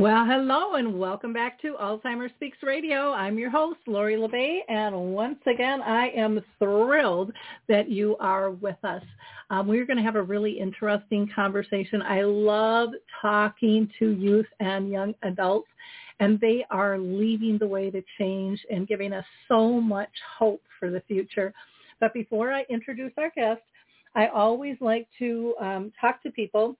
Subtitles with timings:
[0.00, 3.12] Well, hello and welcome back to Alzheimer's Speaks Radio.
[3.12, 7.32] I'm your host, Lori La Bey, and once again, I am thrilled
[7.68, 9.02] that you are with us.
[9.50, 12.00] Um, we're going to have a really interesting conversation.
[12.00, 12.88] I love
[13.20, 15.68] talking to youth and young adults,
[16.18, 20.90] and they are leading the way to change and giving us so much hope for
[20.90, 21.52] the future.
[22.00, 23.60] But before I introduce our guest,
[24.14, 26.78] I always like to um, talk to people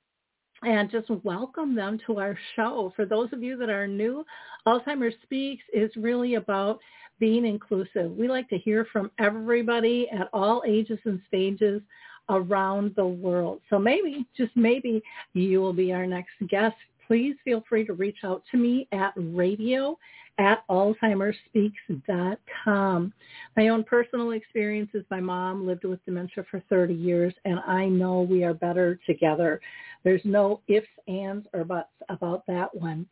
[0.63, 2.93] and just welcome them to our show.
[2.97, 4.25] For those of you that are new,
[4.67, 6.81] Alzheimer's Speaks is really about
[7.19, 8.11] being inclusive.
[8.13, 11.83] We like to hear from everybody at all ages and stages
[12.29, 13.61] around the world.
[13.71, 15.03] So maybe, just maybe,
[15.35, 16.77] you will be our next guest.
[17.07, 19.99] Please feel free to reach out to me at radio
[20.39, 23.13] at alzheimersspeaks.com.
[23.57, 27.87] My own personal experience is my mom lived with dementia for 30 years, and I
[27.87, 29.61] know we are better together.
[30.05, 33.07] There's no ifs, ands, or buts about that one.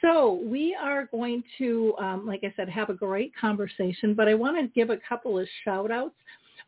[0.00, 4.34] So we are going to, um, like I said, have a great conversation, but I
[4.34, 6.14] want to give a couple of shout outs.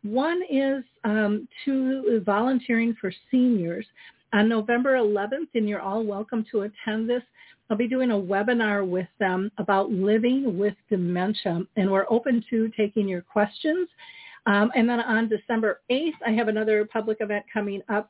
[0.03, 3.85] One is um, to volunteering for seniors
[4.33, 7.21] on November 11th, and you're all welcome to attend this.
[7.69, 12.69] I'll be doing a webinar with them about living with dementia, and we're open to
[12.77, 13.89] taking your questions.
[14.45, 18.09] Um, and then on December 8th, I have another public event coming up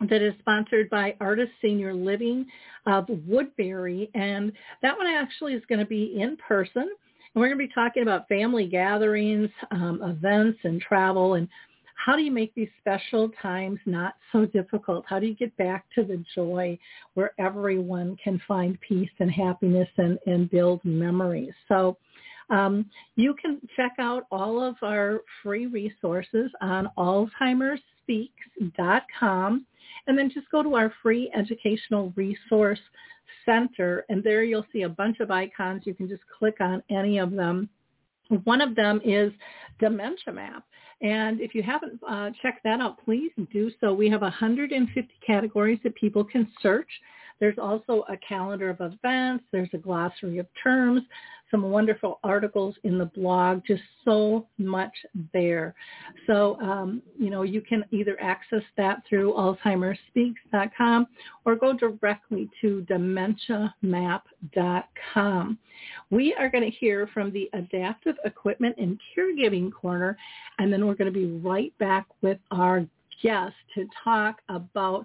[0.00, 2.46] that is sponsored by Artis Senior Living
[2.86, 4.10] of Woodbury.
[4.14, 4.52] And
[4.82, 6.82] that one actually is going to be in person.
[6.82, 11.34] And we're going to be talking about family gatherings, um, events, and travel.
[11.34, 11.48] And
[11.94, 15.04] how do you make these special times not so difficult?
[15.08, 16.78] How do you get back to the joy
[17.14, 21.54] where everyone can find peace and happiness and, and build memories?
[21.68, 21.96] So
[22.50, 29.66] um, you can check out all of our free resources on alzheimersspeaks.com
[30.06, 32.80] and then just go to our free educational resource
[33.44, 35.82] center and there you'll see a bunch of icons.
[35.84, 37.68] You can just click on any of them.
[38.44, 39.32] One of them is
[39.78, 40.64] Dementia Map.
[41.02, 43.92] And if you haven't uh, checked that out, please do so.
[43.92, 46.88] We have 150 categories that people can search.
[47.40, 49.44] There's also a calendar of events.
[49.52, 51.02] There's a glossary of terms,
[51.50, 54.92] some wonderful articles in the blog, just so much
[55.32, 55.74] there.
[56.26, 61.06] So, um, you know, you can either access that through alzheimersspeaks.com
[61.44, 65.58] or go directly to dementiamap.com.
[66.10, 70.16] We are going to hear from the Adaptive Equipment and Caregiving Corner,
[70.58, 72.86] and then we're going to be right back with our
[73.22, 75.04] guest to talk about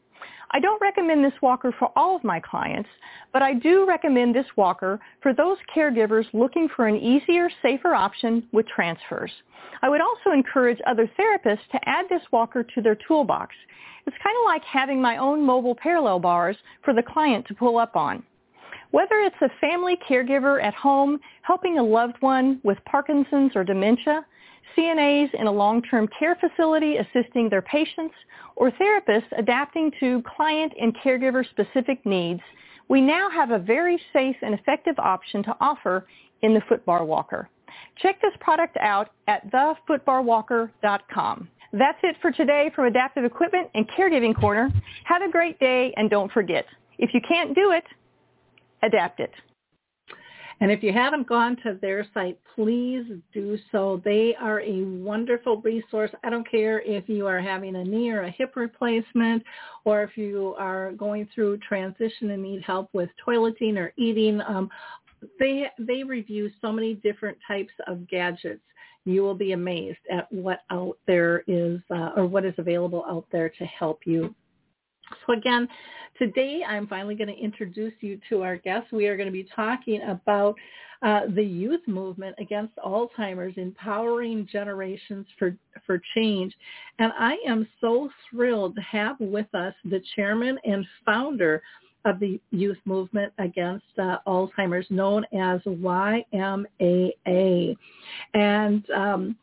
[0.53, 2.89] I don't recommend this walker for all of my clients,
[3.31, 8.43] but I do recommend this walker for those caregivers looking for an easier, safer option
[8.51, 9.31] with transfers.
[9.81, 13.55] I would also encourage other therapists to add this walker to their toolbox.
[14.05, 17.77] It's kind of like having my own mobile parallel bars for the client to pull
[17.77, 18.21] up on.
[18.91, 24.25] Whether it's a family caregiver at home helping a loved one with Parkinson's or dementia,
[24.77, 28.15] CNAs in a long-term care facility assisting their patients,
[28.55, 32.41] or therapists adapting to client and caregiver specific needs,
[32.87, 36.05] we now have a very safe and effective option to offer
[36.41, 37.49] in the Footbar Walker.
[38.01, 41.47] Check this product out at thefootbarwalker.com.
[41.73, 44.69] That's it for today from Adaptive Equipment and Caregiving Corner.
[45.05, 46.65] Have a great day and don't forget,
[46.97, 47.85] if you can't do it,
[48.83, 49.31] adapt it.
[50.59, 54.01] And if you haven't gone to their site, please do so.
[54.03, 56.11] They are a wonderful resource.
[56.23, 59.43] I don't care if you are having a knee or a hip replacement
[59.85, 64.41] or if you are going through transition and need help with toileting or eating.
[64.41, 64.69] Um,
[65.39, 68.61] they, they review so many different types of gadgets.
[69.05, 73.25] You will be amazed at what out there is uh, or what is available out
[73.31, 74.35] there to help you
[75.25, 75.67] so again,
[76.17, 78.91] today I'm finally going to introduce you to our guest.
[78.91, 80.55] We are going to be talking about
[81.03, 85.55] uh, the youth movement against Alzheimer's, empowering generations for,
[85.85, 86.53] for change.
[86.99, 91.61] And I am so thrilled to have with us the chairman and founder
[92.05, 96.65] of the youth movement against uh, Alzheimer's, known as YMAA.
[98.33, 99.35] And um,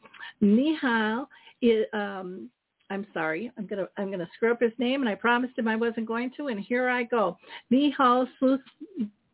[0.43, 1.27] Nihal
[1.63, 2.49] is, um,
[2.91, 3.53] I'm sorry.
[3.59, 6.31] I'm gonna I'm gonna screw up his name, and I promised him I wasn't going
[6.37, 7.37] to, and here I go.
[7.71, 8.27] Nihal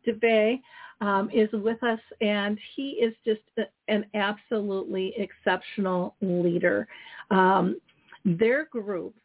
[0.05, 0.61] Debe
[1.01, 6.87] um, is with us, and he is just a, an absolutely exceptional leader.
[7.31, 7.79] Um,
[8.25, 9.15] their group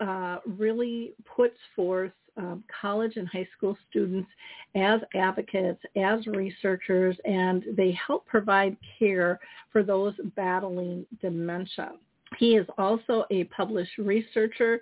[0.00, 4.30] uh, really puts forth um, college and high school students
[4.74, 9.38] as advocates, as researchers, and they help provide care
[9.72, 11.92] for those battling dementia.
[12.38, 14.80] He is also a published researcher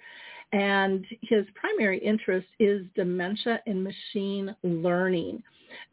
[0.52, 5.42] and his primary interest is dementia and machine learning.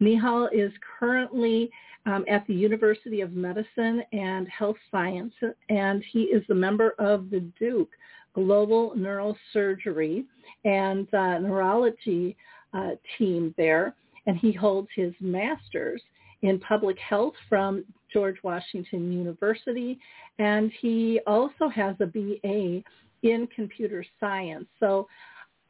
[0.01, 1.69] Nihal is currently
[2.05, 5.33] um, at the University of Medicine and Health Science,
[5.69, 7.91] and he is a member of the Duke
[8.33, 10.25] Global Neurosurgery
[10.63, 12.37] and uh, Neurology
[12.73, 13.95] uh, team there,
[14.27, 16.01] and he holds his master's
[16.41, 19.99] in public health from George Washington University,
[20.39, 22.81] and he also has a BA
[23.23, 24.67] in computer science.
[24.79, 25.07] So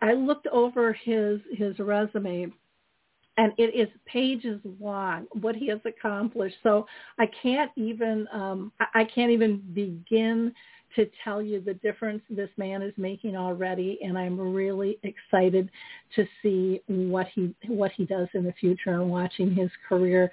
[0.01, 2.51] I looked over his his resume
[3.37, 6.85] and it is pages long what he has accomplished so
[7.19, 10.53] i can't even um i can't even begin
[10.95, 15.69] to tell you the difference this man is making already and I'm really excited
[16.15, 20.31] to see what he what he does in the future and watching his career.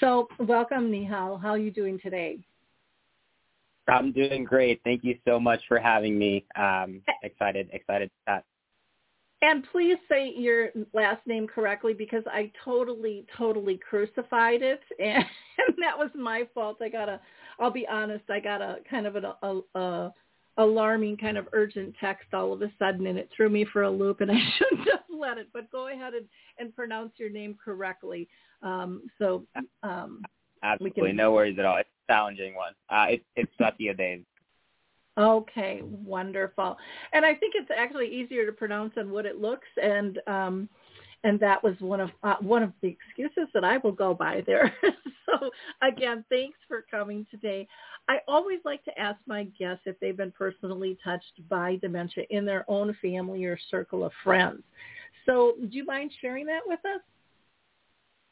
[0.00, 1.40] So welcome Nihal.
[1.40, 2.38] How are you doing today?
[3.86, 4.80] I'm doing great.
[4.84, 6.46] Thank you so much for having me.
[6.56, 8.44] Um, excited, excited to chat.
[9.44, 15.22] And please say your last name correctly because I totally, totally crucified it, and,
[15.68, 16.78] and that was my fault.
[16.80, 17.20] I got a,
[17.60, 20.14] I'll be honest, I got a kind of an a, a,
[20.56, 23.90] alarming kind of urgent text all of a sudden, and it threw me for a
[23.90, 25.48] loop, and I shouldn't have let it.
[25.52, 26.24] But go ahead and,
[26.58, 28.26] and pronounce your name correctly.
[28.62, 29.44] Um, so
[29.82, 30.22] um,
[30.62, 31.16] absolutely, can...
[31.16, 31.76] no worries at all.
[31.76, 32.72] It's a challenging one.
[32.88, 34.24] Uh, it's it's Satyadev.
[35.16, 36.76] Okay, wonderful.
[37.12, 39.68] And I think it's actually easier to pronounce than what it looks.
[39.80, 40.68] And um,
[41.22, 44.42] and that was one of uh, one of the excuses that I will go by
[44.46, 44.74] there.
[45.26, 45.50] so
[45.82, 47.66] again, thanks for coming today.
[48.08, 52.44] I always like to ask my guests if they've been personally touched by dementia in
[52.44, 54.62] their own family or circle of friends.
[55.26, 57.00] So, do you mind sharing that with us?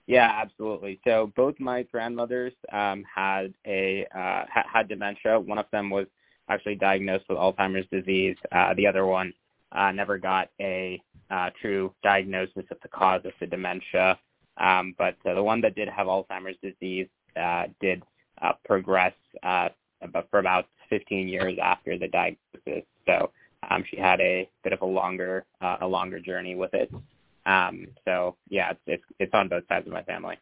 [0.06, 1.00] Yeah, absolutely.
[1.04, 5.38] So both my grandmothers um, had a uh, had dementia.
[5.38, 6.06] One of them was
[6.52, 8.36] actually diagnosed with Alzheimer's disease.
[8.50, 9.32] Uh, the other one
[9.72, 14.18] uh, never got a uh, true diagnosis of the cause of the dementia.
[14.58, 17.08] Um, but uh, the one that did have Alzheimer's disease
[17.40, 18.02] uh, did
[18.42, 19.68] uh, progress uh,
[20.30, 22.84] for about 15 years after the diagnosis.
[23.06, 23.30] So
[23.70, 26.92] um, she had a bit of a longer uh, a longer journey with it.
[27.46, 30.36] Um, so yeah, it's, it's it's on both sides of my family.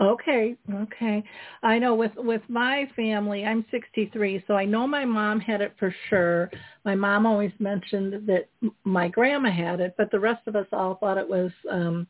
[0.00, 1.24] Okay, okay.
[1.62, 5.74] I know with with my family, I'm 63, so I know my mom had it
[5.78, 6.50] for sure.
[6.84, 8.48] My mom always mentioned that
[8.84, 12.06] my grandma had it, but the rest of us all thought it was um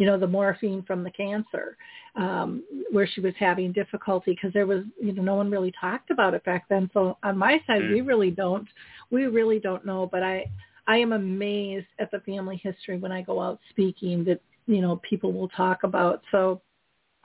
[0.00, 1.76] you know the morphine from the cancer
[2.16, 6.10] um where she was having difficulty because there was you know no one really talked
[6.10, 7.92] about it back then so on my side mm.
[7.92, 8.66] we really don't
[9.10, 10.44] we really don't know but i
[10.88, 15.00] i am amazed at the family history when i go out speaking that you know
[15.08, 16.62] people will talk about so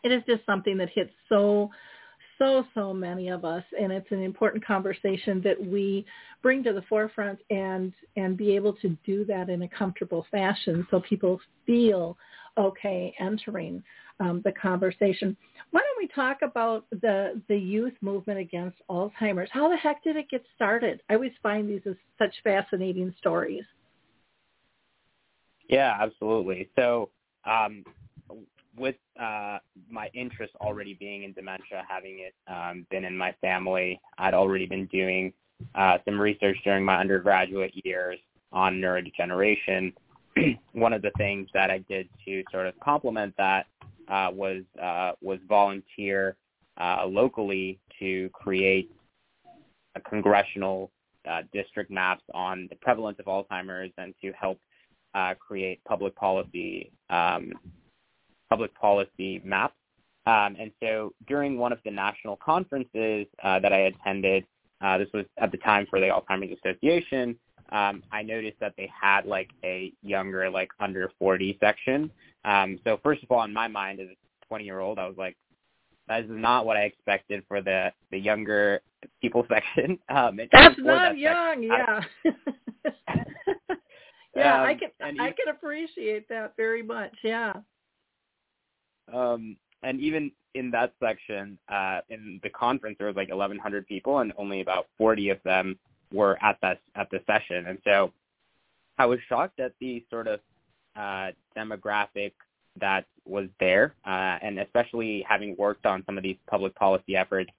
[0.06, 1.70] it is just something that hits so
[2.38, 6.06] so so many of us and it's an important conversation that we
[6.42, 10.86] bring to the forefront and and be able to do that in a comfortable fashion
[10.92, 12.18] so people feel
[12.58, 13.84] okay entering
[14.20, 15.36] um, the conversation.
[15.72, 19.50] Why don't we talk about the the youth movement against Alzheimer's?
[19.52, 21.02] How the heck did it get started?
[21.10, 23.64] I always find these as such fascinating stories.
[25.68, 26.70] Yeah, absolutely.
[26.78, 27.10] So
[27.46, 27.84] um,
[28.78, 34.00] with uh, my interest already being in dementia, having it um, been in my family,
[34.18, 35.34] I'd already been doing
[35.74, 38.20] uh, some research during my undergraduate years
[38.52, 39.94] on neurodegeneration.
[40.74, 43.68] One of the things that I did to sort of complement that
[44.08, 46.36] uh, was uh, was volunteer
[46.80, 48.92] uh, locally to create
[49.96, 50.92] a congressional
[51.30, 54.60] uh, district maps on the prevalence of Alzheimer's and to help
[55.14, 57.54] uh, create public policy um,
[58.50, 59.74] public policy map.
[60.28, 64.46] Um, and so during one of the national conferences uh, that I attended,
[64.82, 67.38] uh, this was at the time for the Alzheimer's Association,
[67.72, 72.12] um, I noticed that they had like a younger, like under 40 section.
[72.44, 75.18] Um, so first of all, in my mind as a 20 year old, I was
[75.18, 75.36] like,
[76.08, 78.82] that is not what I expected for the the younger
[79.22, 79.98] people section.
[80.10, 82.02] Um, That's not that young, section, yeah.
[84.36, 87.16] yeah, um, I can I can appreciate that very much.
[87.24, 87.54] Yeah.
[89.14, 94.20] Um, and even in that section, uh, in the conference, there was like 1,100 people,
[94.20, 95.78] and only about 40 of them
[96.12, 97.66] were at that at the session.
[97.68, 98.12] And so,
[98.98, 100.40] I was shocked at the sort of
[100.96, 102.32] uh, demographic
[102.80, 107.50] that was there, uh, and especially having worked on some of these public policy efforts,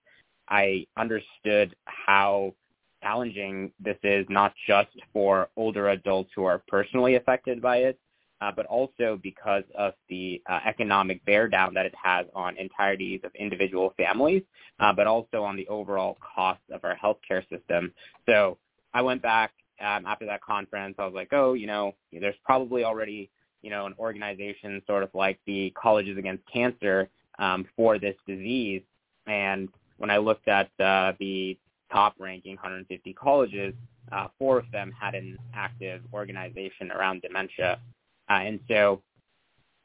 [0.48, 2.54] I understood how
[3.02, 7.98] challenging this is not just for older adults who are personally affected by it,
[8.40, 13.20] uh, but also because of the uh, economic bear down that it has on entireties
[13.24, 14.42] of individual families,
[14.80, 17.92] uh, but also on the overall cost of our healthcare system.
[18.26, 18.58] So
[18.92, 20.96] I went back um, after that conference.
[20.98, 23.30] I was like, oh, you know, there's probably already,
[23.62, 28.82] you know, an organization sort of like the Colleges Against Cancer um, for this disease.
[29.26, 31.58] And when I looked at uh, the
[31.92, 33.74] top ranking 150 colleges,
[34.12, 37.80] uh, four of them had an active organization around dementia.
[38.28, 39.02] Uh, and so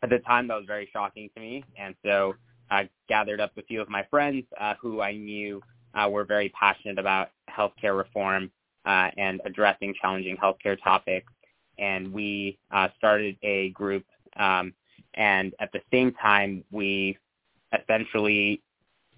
[0.04, 1.64] at the time that was very shocking to me.
[1.78, 2.36] And so
[2.70, 5.62] I gathered up a few of my friends uh, who I knew
[5.94, 8.52] uh, were very passionate about healthcare reform
[8.86, 11.32] uh, and addressing challenging healthcare topics.
[11.78, 14.06] And we uh, started a group.
[14.38, 14.74] Um,
[15.14, 17.18] and at the same time, we
[17.78, 18.62] essentially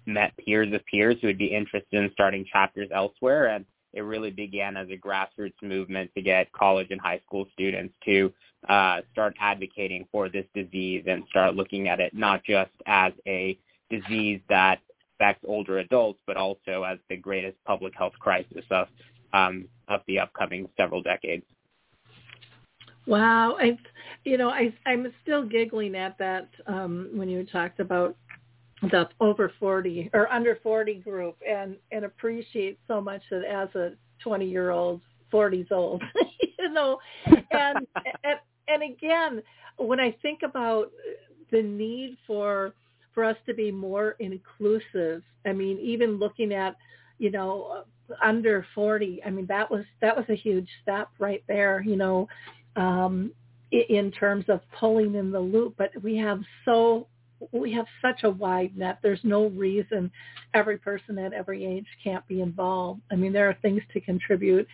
[0.06, 3.46] met peers of peers who would be interested in starting chapters elsewhere.
[3.46, 7.94] And it really began as a grassroots movement to get college and high school students
[8.04, 8.32] to
[8.68, 13.58] uh, start advocating for this disease and start looking at it not just as a
[13.90, 14.80] disease that
[15.14, 18.88] affects older adults, but also as the greatest public health crisis of
[19.32, 21.44] um, of the upcoming several decades.
[23.06, 23.76] Wow, I,
[24.24, 28.16] you know, I I'm still giggling at that um, when you talked about
[28.90, 33.92] the over 40 or under 40 group and and appreciate so much that as a
[34.22, 35.00] 20 year old
[35.32, 36.02] 40s old
[36.58, 36.98] you know?
[37.26, 37.86] And,
[38.24, 38.38] and
[38.68, 39.42] and again
[39.76, 40.90] when i think about
[41.50, 42.74] the need for
[43.12, 46.76] for us to be more inclusive i mean even looking at
[47.18, 47.84] you know
[48.22, 52.28] under 40 i mean that was that was a huge step right there you know
[52.76, 53.32] um
[53.88, 55.74] in terms of pulling in the loop.
[55.76, 57.06] But we have so
[57.52, 58.98] we have such a wide net.
[59.02, 60.10] There's no reason
[60.54, 63.00] every person at every age can't be involved.
[63.10, 64.66] I mean, there are things to contribute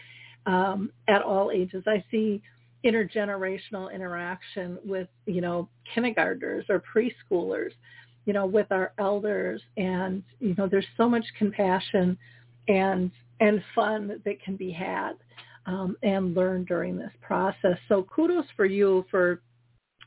[0.46, 1.84] um, at all ages.
[1.86, 2.42] I see
[2.84, 7.72] intergenerational interaction with, you know, kindergartners or preschoolers,
[8.24, 9.62] you know, with our elders.
[9.76, 12.16] And, you know, there's so much compassion
[12.68, 13.10] and,
[13.40, 15.12] and fun that can be had
[15.66, 17.78] um, and learned during this process.
[17.88, 19.42] So kudos for you for,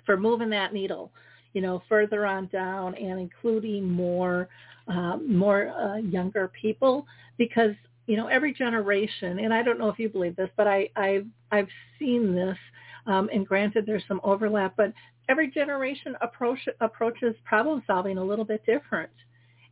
[0.05, 1.11] for moving that needle
[1.53, 4.49] you know, further on down and including more
[4.87, 7.05] uh, more uh, younger people
[7.37, 7.73] because
[8.05, 11.25] you know every generation and I don't know if you believe this but I I've
[11.51, 12.57] I've seen this
[13.05, 14.91] um, and granted there's some overlap but
[15.29, 19.09] every generation approach approaches problem solving a little bit different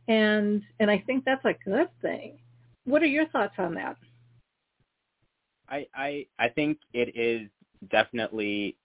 [0.08, 2.38] and and I think that's a good thing.
[2.84, 3.96] What are your thoughts on that?
[5.68, 7.48] I I, I think it is
[7.90, 8.76] definitely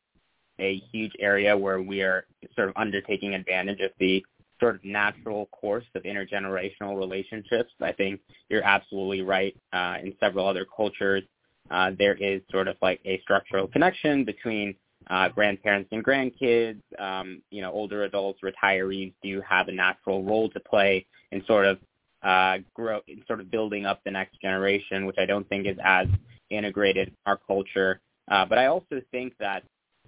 [0.59, 4.25] a huge area where we are sort of undertaking advantage of the
[4.59, 7.71] sort of natural course of intergenerational relationships.
[7.81, 9.55] I think you're absolutely right.
[9.71, 11.23] Uh, in several other cultures,
[11.69, 14.75] uh, there is sort of like a structural connection between
[15.09, 16.81] uh, grandparents and grandkids.
[16.99, 21.65] Um, you know, older adults, retirees do have a natural role to play in sort
[21.65, 21.77] of
[22.23, 25.77] uh, grow, in sort of building up the next generation, which I don't think is
[25.83, 26.07] as
[26.49, 27.99] integrated in our culture.
[28.29, 29.63] Uh, but I also think that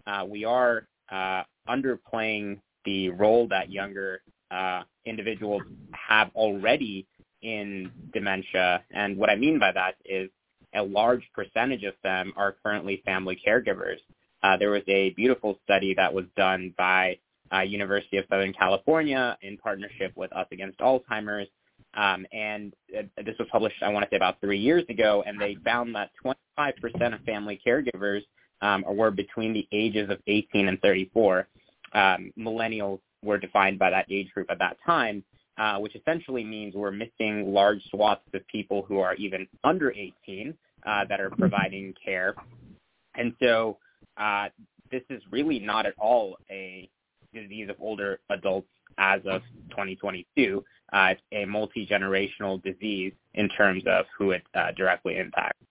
[0.09, 5.61] uh, we are uh, underplaying the role that younger uh, individuals
[5.91, 7.05] have already
[7.41, 8.83] in dementia.
[8.91, 10.29] And what I mean by that is
[10.73, 13.97] a large percentage of them are currently family caregivers.
[14.41, 17.17] Uh, there was a beautiful study that was done by
[17.53, 21.47] uh, University of Southern California in partnership with Us Against Alzheimer's.
[21.95, 25.39] Um, and uh, this was published, I want to say, about three years ago, and
[25.41, 28.21] they found that 25% of family caregivers
[28.61, 31.47] um, were between the ages of 18 and 34.
[31.93, 35.23] Um, millennials were defined by that age group at that time,
[35.57, 40.53] uh, which essentially means we're missing large swaths of people who are even under 18
[40.85, 42.35] uh, that are providing care.
[43.15, 43.77] And so
[44.17, 44.47] uh,
[44.91, 46.89] this is really not at all a
[47.33, 50.63] disease of older adults as of 2022.
[50.91, 55.63] Uh, it's a multi-generational disease in terms of who it uh, directly impacts.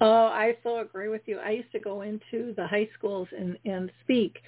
[0.00, 1.38] Oh, I so agree with you.
[1.38, 4.38] I used to go into the high schools and, and speak,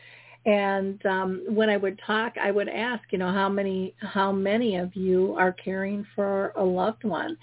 [0.46, 4.76] and um, when I would talk, I would ask, you know, how many how many
[4.76, 7.36] of you are caring for a loved one,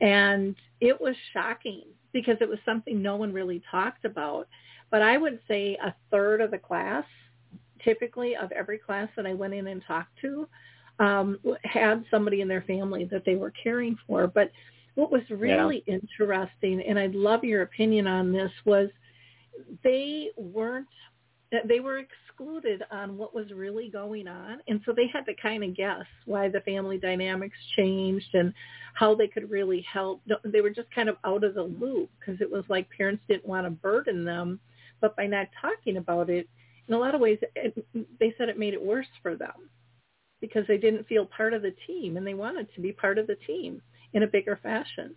[0.00, 4.48] and it was shocking because it was something no one really talked about.
[4.90, 7.04] But I would say a third of the class,
[7.82, 10.48] typically of every class that I went in and talked to,
[10.98, 14.26] um, had somebody in their family that they were caring for.
[14.26, 14.50] But
[14.94, 15.96] what was really yeah.
[15.96, 18.88] interesting, and I'd love your opinion on this, was
[19.82, 20.88] they weren't
[21.66, 25.62] they were excluded on what was really going on and so they had to kind
[25.62, 28.52] of guess why the family dynamics changed and
[28.94, 32.40] how they could really help they were just kind of out of the loop because
[32.40, 34.58] it was like parents didn't want to burden them
[35.00, 36.48] but by not talking about it
[36.88, 37.86] in a lot of ways it,
[38.18, 39.70] they said it made it worse for them
[40.40, 43.26] because they didn't feel part of the team and they wanted to be part of
[43.28, 43.80] the team
[44.14, 45.14] in a bigger fashion.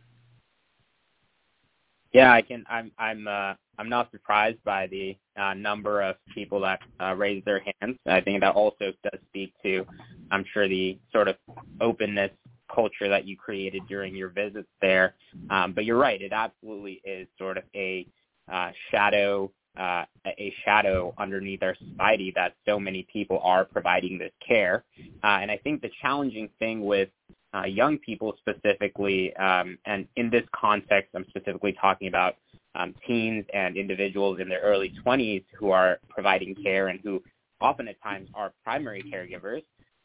[2.14, 2.66] Yeah, I can.
[2.70, 2.92] I'm.
[2.98, 3.28] I'm.
[3.28, 7.98] Uh, I'm not surprised by the uh, number of people that uh, their hands.
[8.08, 9.86] I think that also does speak to,
[10.32, 11.36] I'm sure, the sort of
[11.80, 12.32] openness
[12.74, 15.14] culture that you created during your visits there.
[15.50, 16.20] Um, but you're right.
[16.20, 18.08] It absolutely is sort of a
[18.52, 24.32] uh, shadow, uh, a shadow underneath our society that so many people are providing this
[24.46, 24.84] care.
[25.24, 27.10] Uh, and I think the challenging thing with
[27.58, 32.36] uh, young people specifically, um, and in this context, I'm specifically talking about
[32.76, 37.22] um, teens and individuals in their early 20s who are providing care and who
[37.60, 39.64] often at times are primary caregivers,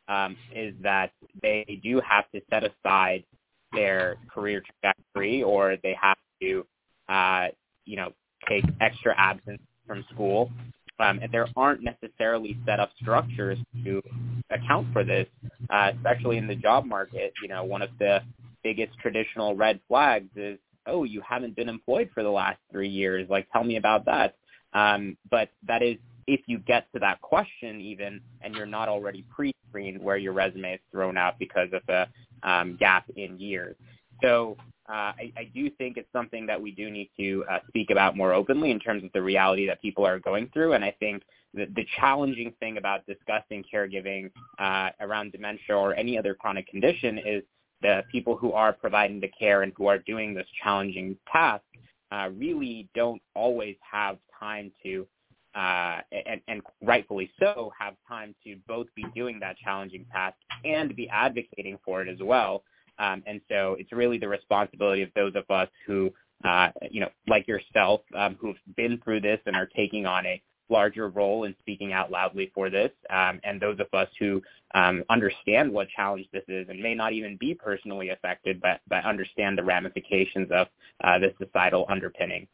[0.09, 1.13] um, is that
[1.43, 3.25] they do have to set aside
[3.73, 6.67] their career trajectory or they have to,
[7.09, 7.49] uh,
[7.85, 8.13] you know,
[8.49, 10.51] take extra absence from school
[10.99, 14.03] um, and there aren't necessarily set up structures to
[14.51, 15.27] account for this,
[15.71, 17.33] uh, especially in the job market.
[17.43, 18.21] You know, one of the
[18.63, 23.29] biggest traditional red flags is, oh, you haven't been employed for the last three years.
[23.29, 24.37] Like, tell me about that.
[24.75, 29.25] Um, but that is if you get to that question even and you're not already
[29.35, 32.09] pre-screened where your resume is thrown out because of a
[32.49, 33.77] um, gap in years.
[34.23, 34.57] So
[34.89, 38.17] uh, I, I do think it's something that we do need to uh, speak about
[38.17, 40.73] more openly in terms of the reality that people are going through.
[40.73, 41.23] And I think
[41.55, 47.19] the, the challenging thing about discussing caregiving uh, around dementia or any other chronic condition
[47.19, 47.43] is
[47.81, 51.65] the people who are providing the care and who are doing this challenging task
[52.11, 55.07] uh, really don't always have time to
[55.55, 60.97] uh, and, and, rightfully so, have time to both be doing that challenging task and
[60.97, 62.63] be advocating for it as well.
[62.99, 66.13] Um, and so it's really the responsibility of those of us who,
[66.45, 70.43] uh, you know, like yourself, um, who've been through this and are taking on a
[70.69, 74.43] larger role in speaking out loudly for this, um, and those of us who
[74.75, 79.05] um, understand what challenge this is and may not even be personally affected, but, but
[79.05, 80.67] understand the ramifications of
[81.05, 82.49] uh, this societal underpinning.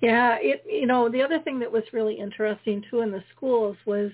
[0.00, 3.76] Yeah, it you know the other thing that was really interesting too in the schools
[3.86, 4.10] was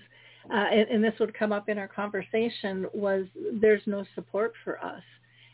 [0.52, 3.26] uh, and, and this would come up in our conversation, was
[3.60, 5.02] there's no support for us.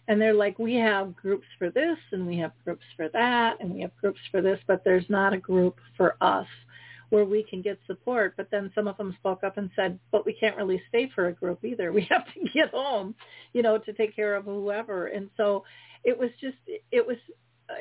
[0.09, 3.73] And they're like, we have groups for this and we have groups for that and
[3.73, 6.47] we have groups for this, but there's not a group for us
[7.11, 8.35] where we can get support.
[8.37, 11.29] But then some of them spoke up and said, but we can't really stay for
[11.29, 11.93] a group either.
[11.93, 13.15] We have to get home,
[13.53, 15.07] you know, to take care of whoever.
[15.09, 15.65] And so
[16.03, 16.57] it was just,
[16.91, 17.17] it was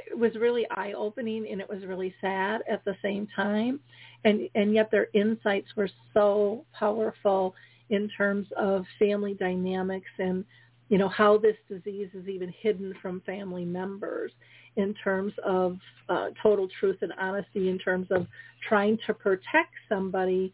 [0.07, 3.79] it was really eye opening and it was really sad at the same time
[4.25, 7.55] and and yet their insights were so powerful
[7.89, 10.43] in terms of family dynamics and
[10.89, 14.31] you know how this disease is even hidden from family members
[14.75, 15.77] in terms of
[16.09, 18.27] uh, total truth and honesty in terms of
[18.67, 20.53] trying to protect somebody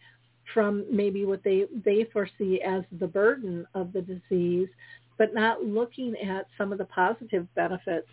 [0.53, 4.69] from maybe what they they foresee as the burden of the disease
[5.17, 8.07] but not looking at some of the positive benefits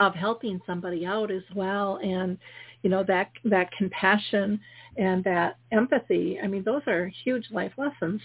[0.00, 1.98] of helping somebody out as well.
[2.02, 2.38] And
[2.82, 4.60] you know that that compassion
[4.96, 8.20] and that empathy i mean those are huge life lessons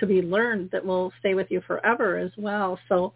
[0.00, 3.12] to be learned that will stay with you forever as well so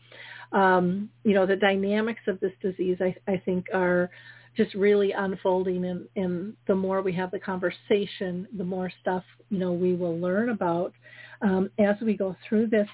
[0.52, 4.10] um you know the dynamics of this disease i i think are
[4.56, 9.58] just really unfolding and, and the more we have the conversation the more stuff you
[9.58, 10.92] know we will learn about
[11.42, 12.88] um, as we go through this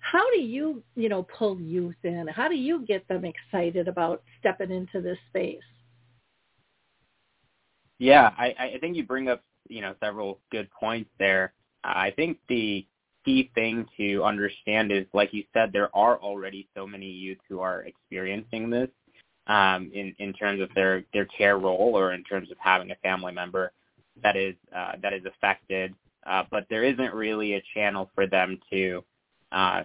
[0.00, 2.26] how do you, you know, pull youth in?
[2.28, 5.60] How do you get them excited about stepping into this space?
[8.00, 11.52] Yeah, I, I think you bring up, you know, several good points there.
[11.84, 12.86] I think the
[13.26, 17.60] key thing to understand is, like you said, there are already so many youth who
[17.60, 18.88] are experiencing this
[19.46, 22.96] um, in in terms of their their care role or in terms of having a
[22.96, 23.72] family member
[24.22, 25.94] that is uh, that is affected.
[26.26, 29.04] Uh, but there isn't really a channel for them to
[29.52, 29.82] uh,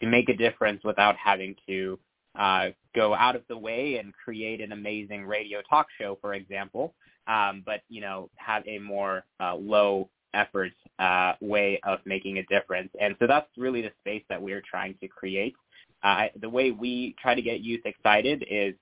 [0.00, 1.98] to make a difference without having to
[2.38, 6.94] uh, go out of the way and create an amazing radio talk show, for example,
[7.26, 12.42] um, but you know have a more uh, low effort uh, way of making a
[12.44, 12.90] difference.
[13.00, 15.54] And so that's really the space that we're trying to create.
[16.02, 18.74] Uh, the way we try to get youth excited is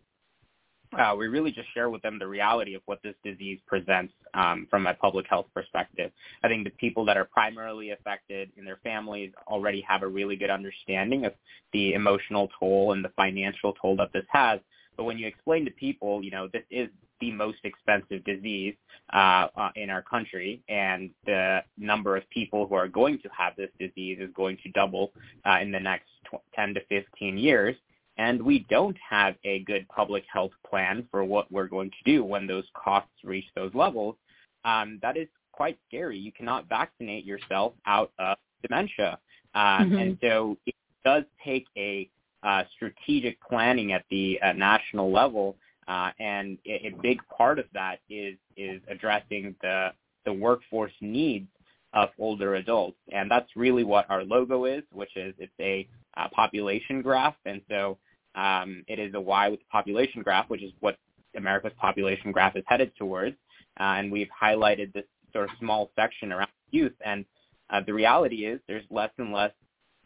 [0.99, 4.67] uh, we really just share with them the reality of what this disease presents um,
[4.69, 6.11] from a public health perspective.
[6.43, 10.37] I think the people that are primarily affected in their families already have a really
[10.37, 11.33] good understanding of
[11.73, 14.61] the emotional toll and the financial toll that this has.
[14.97, 16.89] But when you explain to people, you know, this is
[17.23, 18.75] the most expensive disease
[19.15, 23.55] uh, uh, in our country, and the number of people who are going to have
[23.57, 25.13] this disease is going to double
[25.47, 26.09] uh, in the next
[26.55, 27.77] 10 to 15 years
[28.19, 32.23] and we don't have a good public health plan for what we're going to do
[32.23, 34.17] when those costs reach those levels,
[34.65, 36.19] um, that is quite scary.
[36.19, 39.19] You cannot vaccinate yourself out of dementia.
[39.55, 39.97] Um, mm-hmm.
[39.97, 42.09] And so it does take a
[42.43, 45.57] uh, strategic planning at the uh, national level,
[45.93, 49.89] uh, and a, a big part of that is is addressing the
[50.25, 51.49] the workforce needs
[51.93, 56.29] of older adults, and that's really what our logo is, which is it's a uh,
[56.29, 57.99] population graph, and so
[58.35, 60.97] um, it is a Y with the population graph, which is what
[61.37, 63.37] America's population graph is headed towards,
[63.79, 67.27] uh, and we've highlighted this sort of small section around youth, and
[67.69, 69.53] uh, the reality is there's less and less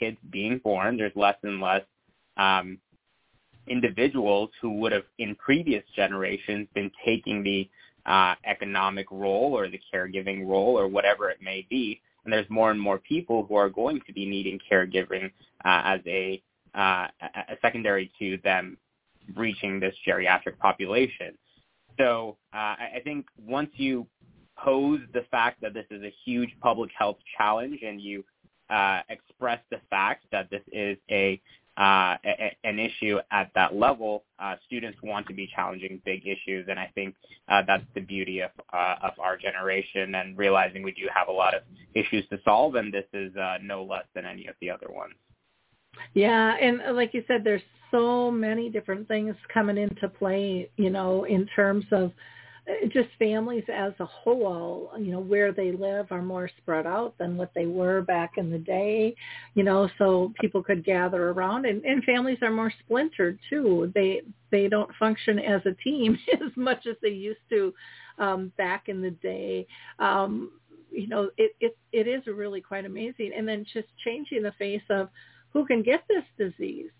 [0.00, 1.82] kids being born, there's less and less
[2.36, 2.78] um,
[3.66, 7.68] individuals who would have in previous generations been taking the
[8.06, 12.00] uh, economic role or the caregiving role or whatever it may be.
[12.24, 15.26] And there's more and more people who are going to be needing caregiving
[15.64, 16.42] uh, as a,
[16.74, 18.76] uh, a secondary to them
[19.36, 21.36] reaching this geriatric population.
[21.98, 24.06] So uh, I think once you
[24.58, 28.24] pose the fact that this is a huge public health challenge and you
[28.70, 31.40] uh, express the fact that this is a
[31.78, 36.66] uh, a, an issue at that level, uh, students want to be challenging big issues,
[36.68, 37.14] and I think
[37.48, 41.32] uh, that's the beauty of uh, of our generation and realizing we do have a
[41.32, 41.62] lot of
[41.94, 45.14] issues to solve, and this is uh, no less than any of the other ones.
[46.14, 50.90] Yeah, and uh, like you said, there's so many different things coming into play, you
[50.90, 52.12] know, in terms of
[52.88, 57.36] just families as a whole, you know, where they live are more spread out than
[57.36, 59.14] what they were back in the day,
[59.54, 63.92] you know, so people could gather around and, and families are more splintered too.
[63.94, 67.72] They they don't function as a team as much as they used to
[68.18, 69.66] um, back in the day.
[69.98, 70.50] Um,
[70.90, 73.32] you know, it, it it is really quite amazing.
[73.36, 75.08] And then just changing the face of
[75.52, 76.90] who can get this disease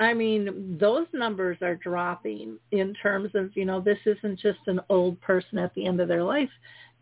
[0.00, 4.80] I mean, those numbers are dropping in terms of, you know, this isn't just an
[4.88, 6.50] old person at the end of their life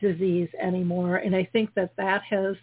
[0.01, 1.17] disease anymore.
[1.17, 2.57] And I think that that has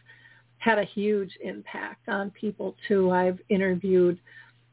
[0.57, 3.11] had a huge impact on people too.
[3.11, 4.19] I've interviewed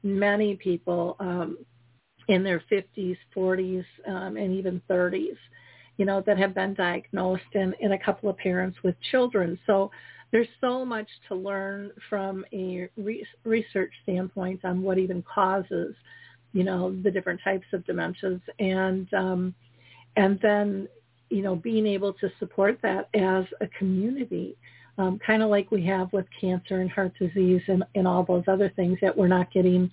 [0.02, 1.58] many people um,
[2.28, 5.36] in their 50s, 40s, um, and even 30s,
[5.96, 9.58] you know, that have been diagnosed and, and a couple of parents with children.
[9.66, 9.90] So
[10.32, 15.94] there's so much to learn from a re- research standpoint on what even causes,
[16.52, 19.54] you know, the different types of dementias, and um,
[20.16, 20.88] and then
[21.30, 24.56] you know being able to support that as a community,
[24.98, 28.44] um, kind of like we have with cancer and heart disease and, and all those
[28.46, 29.90] other things that we're not getting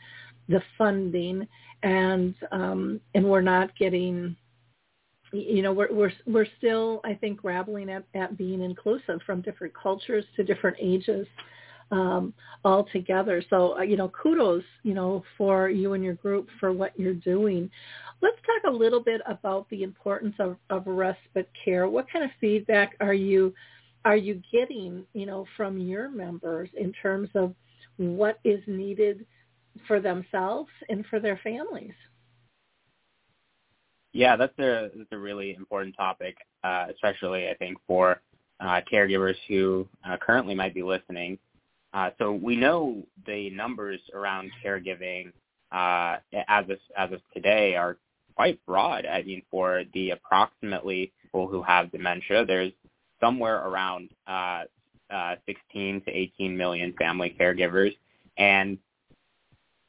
[0.50, 1.48] the funding
[1.84, 4.36] and um, and we're not getting
[5.32, 9.74] you know we're we're we're still I think grappling at, at being inclusive from different
[9.74, 11.28] cultures to different ages
[11.92, 13.44] um, all together.
[13.50, 17.14] So uh, you know kudos you know for you and your group for what you're
[17.14, 17.70] doing.
[18.22, 21.88] Let's talk a little bit about the importance of, of respite care.
[21.88, 23.54] What kind of feedback are you
[24.06, 27.54] are you getting you know from your members in terms of
[27.98, 29.26] what is needed
[29.88, 31.94] for themselves and for their families?
[34.14, 38.22] Yeah, that's a that's a really important topic, uh, especially I think for
[38.60, 41.38] uh, caregivers who uh, currently might be listening.
[41.94, 45.32] Uh, so we know the numbers around caregiving
[45.72, 46.18] uh,
[46.48, 47.98] as of as of today are
[48.36, 49.06] quite broad.
[49.06, 52.72] I mean, for the approximately people who have dementia, there's
[53.20, 54.64] somewhere around uh,
[55.10, 57.96] uh, 16 to 18 million family caregivers,
[58.38, 58.78] and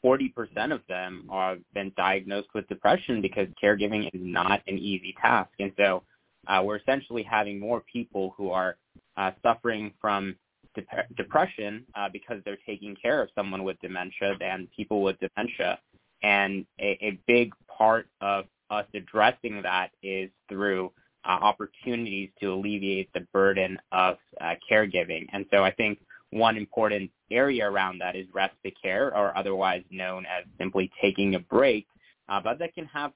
[0.05, 5.51] 40% of them have been diagnosed with depression because caregiving is not an easy task.
[5.59, 6.03] And so
[6.47, 8.77] uh, we're essentially having more people who are
[9.17, 10.37] uh, suffering from
[10.75, 10.85] de-
[11.17, 15.79] depression uh, because they're taking care of someone with dementia than people with dementia.
[16.23, 20.93] And a, a big part of us addressing that is through
[21.25, 25.27] uh, opportunities to alleviate the burden of uh, caregiving.
[25.33, 25.99] And so I think
[26.31, 31.39] one important area around that is respite care, or otherwise known as simply taking a
[31.39, 31.87] break,
[32.29, 33.13] uh, but that can have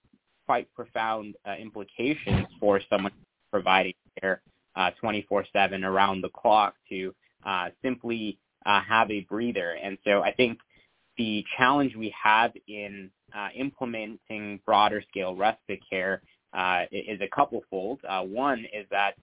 [0.47, 3.13] quite profound uh, implications for someone
[3.51, 4.43] providing care
[4.77, 9.73] uh, 24/7 around the clock to uh, simply uh, have a breather.
[9.83, 10.59] And so I think
[11.19, 16.23] the challenge we have in uh, implementing broader scale respite care
[16.55, 18.01] uh, is a couplefold.
[18.09, 19.15] Uh, one is that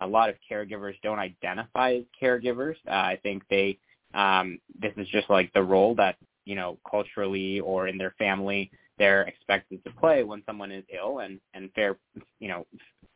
[0.00, 2.76] a lot of caregivers don't identify as caregivers.
[2.86, 3.78] Uh, I think they
[4.14, 8.70] um, this is just like the role that you know culturally or in their family
[8.98, 11.96] they're expected to play when someone is ill, and and fair
[12.38, 12.66] you know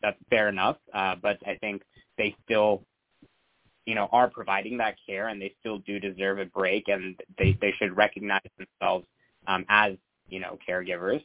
[0.03, 0.77] that's fair enough.
[0.93, 1.83] Uh, but I think
[2.17, 2.83] they still
[3.87, 7.57] you know are providing that care and they still do deserve a break and they
[7.61, 9.07] they should recognize themselves
[9.47, 9.95] um, as
[10.29, 11.23] you know caregivers.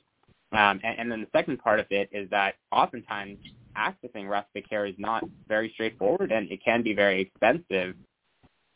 [0.52, 3.40] Um, and, and then the second part of it is that oftentimes
[3.78, 7.96] accessing respite care is not very straightforward and it can be very expensive.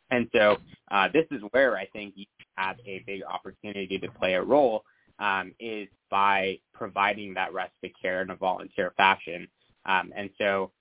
[0.09, 0.57] And so
[0.91, 4.83] uh, this is where I think you have a big opportunity to play a role
[5.19, 9.47] um, is by providing that respite care in a volunteer fashion.
[9.85, 10.71] Um, and so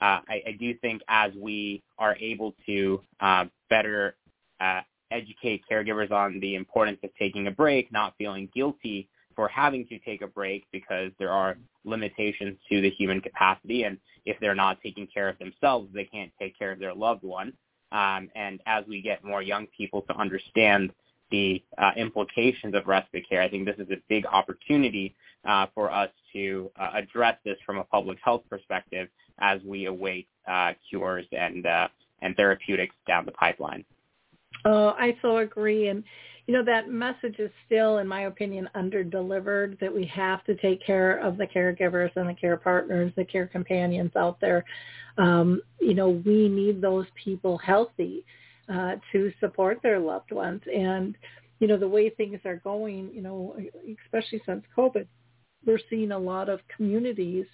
[0.00, 4.16] uh, I, I, do think as we are able to uh, better
[4.60, 9.86] uh, educate caregivers on the importance of taking a break, not feeling guilty for having
[9.86, 13.84] to take a break because there are limitations to the human capacity.
[13.84, 17.22] And if they're not taking care of themselves, they can't take care of their loved
[17.22, 17.52] one.
[17.92, 20.90] Um, and as we get more young people to understand
[21.30, 25.14] the uh, implications of respite care, I think this is a big opportunity
[25.46, 30.26] uh, for us to uh, address this from a public health perspective as we await
[30.48, 31.88] uh, cures and uh,
[32.22, 33.84] and therapeutics down the pipeline.
[34.64, 35.88] Oh, I so agree.
[35.88, 36.02] And
[36.46, 40.54] you know that message is still in my opinion under delivered that we have to
[40.56, 44.64] take care of the caregivers and the care partners the care companions out there.
[45.18, 48.24] Um, you know we need those people healthy
[48.72, 50.62] uh, to support their loved ones.
[50.72, 51.16] And
[51.58, 53.56] you know the way things are going you know
[54.04, 55.06] especially since covid
[55.64, 57.46] we're seeing a lot of communities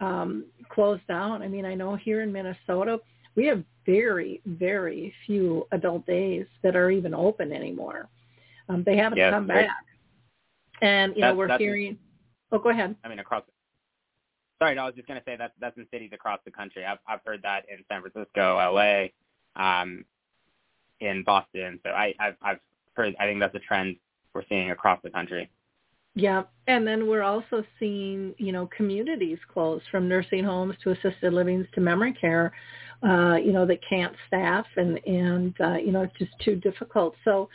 [0.00, 1.42] um, close down.
[1.42, 2.98] I mean i know here in minnesota
[3.34, 8.08] we have very very few adult days that are even open anymore
[8.68, 9.68] um, they haven't come back.
[10.80, 11.98] And, you know, we're hearing,
[12.52, 12.94] oh, go ahead.
[13.02, 13.42] I mean, across,
[14.58, 16.84] sorry, no, I was just going to say that that's in cities across the country.
[16.84, 19.08] I've, I've heard that in San Francisco, LA,
[19.56, 20.04] um,
[21.00, 21.80] in Boston.
[21.84, 22.60] So I, I've, I've
[22.94, 23.96] heard, I think that's a trend
[24.34, 25.50] we're seeing across the country.
[26.14, 31.32] Yeah, and then we're also seeing, you know, communities close from nursing homes to assisted
[31.32, 32.52] livings to memory care,
[33.04, 37.14] uh, you know, that can't staff and and uh, you know, it's just too difficult.
[37.24, 37.48] So,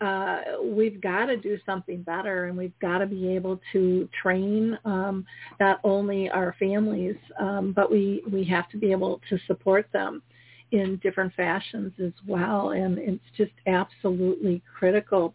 [0.00, 4.78] uh, we've got to do something better and we've got to be able to train
[4.84, 5.24] um,
[5.58, 10.22] not only our families, um, but we, we have to be able to support them
[10.72, 12.70] in different fashions as well.
[12.70, 15.34] And it's just absolutely critical.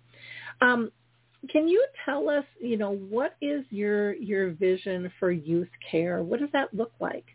[0.61, 0.91] Um,
[1.49, 6.21] can you tell us, you know, what is your your vision for youth care?
[6.21, 7.25] What does that look like?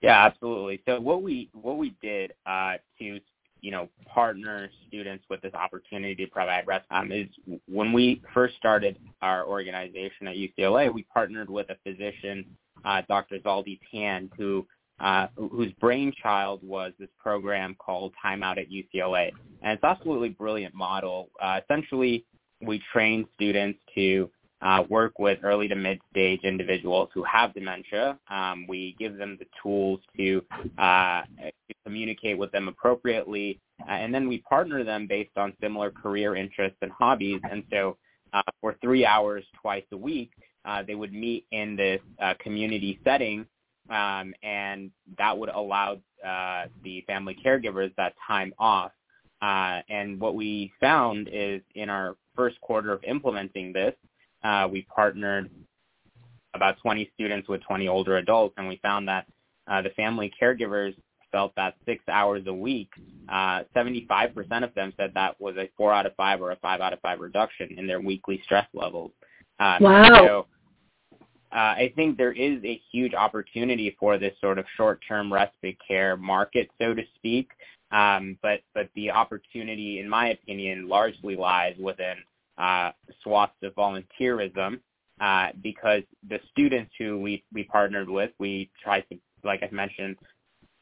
[0.00, 0.82] Yeah, absolutely.
[0.86, 3.20] So what we what we did uh, to
[3.62, 7.28] you know, partner students with this opportunity to provide rest um, is
[7.66, 12.44] when we first started our organization at UCLA, we partnered with a physician,
[12.84, 13.38] uh, Dr.
[13.38, 14.66] Zaldy Tan, who
[15.00, 19.32] uh, whose brainchild was this program called Time Out at UCLA.
[19.62, 21.30] And it's absolutely brilliant model.
[21.40, 22.24] Uh, essentially,
[22.60, 24.30] we train students to
[24.62, 28.18] uh, work with early to mid-stage individuals who have dementia.
[28.30, 30.44] Um, we give them the tools to,
[30.78, 35.90] uh, to communicate with them appropriately, uh, and then we partner them based on similar
[35.90, 37.40] career interests and hobbies.
[37.50, 37.96] And so
[38.32, 40.30] uh, for three hours twice a week,
[40.64, 43.44] uh, they would meet in this uh, community setting,
[43.90, 45.98] um, and that would allow
[46.84, 48.92] the family caregivers that time off.
[49.40, 53.92] And what we found is in our first quarter of implementing this,
[54.44, 55.50] uh, we partnered
[56.54, 59.26] about 20 students with 20 older adults, and we found that
[59.70, 60.94] uh, the family caregivers
[61.30, 62.90] felt that six hours a week,
[63.28, 66.80] uh, 75% of them said that was a four out of five or a five
[66.80, 69.12] out of five reduction in their weekly stress levels.
[69.58, 70.26] Um, wow.
[70.26, 70.46] So,
[71.52, 76.16] uh, I think there is a huge opportunity for this sort of short-term respite care
[76.16, 77.50] market, so to speak.
[77.90, 82.14] Um, but but the opportunity, in my opinion, largely lies within
[82.62, 84.78] uh, swaths of volunteerism
[85.20, 90.16] uh, because the students who we we partnered with, we tried to, like I mentioned,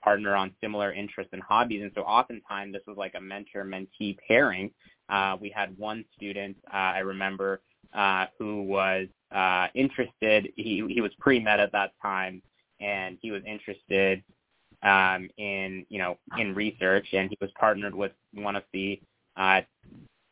[0.03, 1.83] partner on similar interests and hobbies.
[1.83, 4.71] And so oftentimes this was like a mentor-mentee pairing.
[5.09, 7.61] Uh, we had one student, uh, I remember,
[7.95, 10.53] uh, who was uh, interested.
[10.57, 12.43] He, he was pre-med at that time,
[12.81, 14.23] and he was interested
[14.83, 19.01] um, in, you know, in research, and he was partnered with one of the
[19.37, 19.61] uh,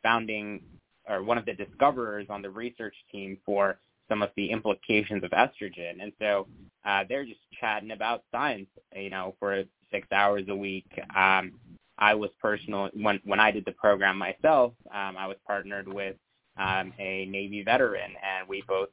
[0.03, 0.63] founding
[1.09, 5.31] or one of the discoverers on the research team for some of the implications of
[5.31, 6.03] estrogen.
[6.03, 6.47] And so
[6.85, 10.87] uh, they're just chatting about science, you know, for six hours a week.
[11.15, 11.53] Um,
[11.99, 14.73] I was personal when when I did the program myself.
[14.93, 16.17] Um, I was partnered with
[16.57, 18.89] um, a Navy veteran, and we both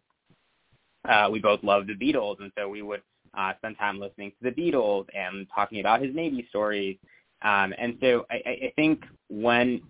[1.07, 3.03] uh, we both loved the Beatles, and so we would
[3.37, 6.97] uh, spend time listening to the Beatles and talking about his Navy stories.
[7.41, 9.81] Um, and so I, I think when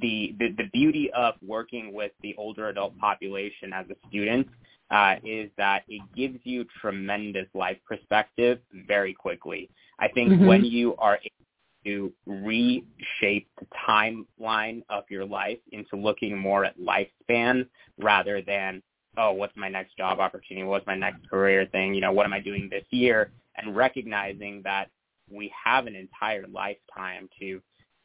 [0.00, 4.46] the, the the beauty of working with the older adult population as a student
[4.90, 9.68] uh, is that it gives you tremendous life perspective very quickly.
[9.98, 10.46] I think mm-hmm.
[10.46, 11.40] when you are able
[11.84, 17.66] to reshape the timeline of your life into looking more at lifespan
[17.98, 18.82] rather than,
[19.16, 20.64] oh, what's my next job opportunity?
[20.64, 21.94] What's my next career thing?
[21.94, 23.30] You know, what am I doing this year?
[23.56, 24.88] And recognizing that
[25.30, 27.60] we have an entire lifetime to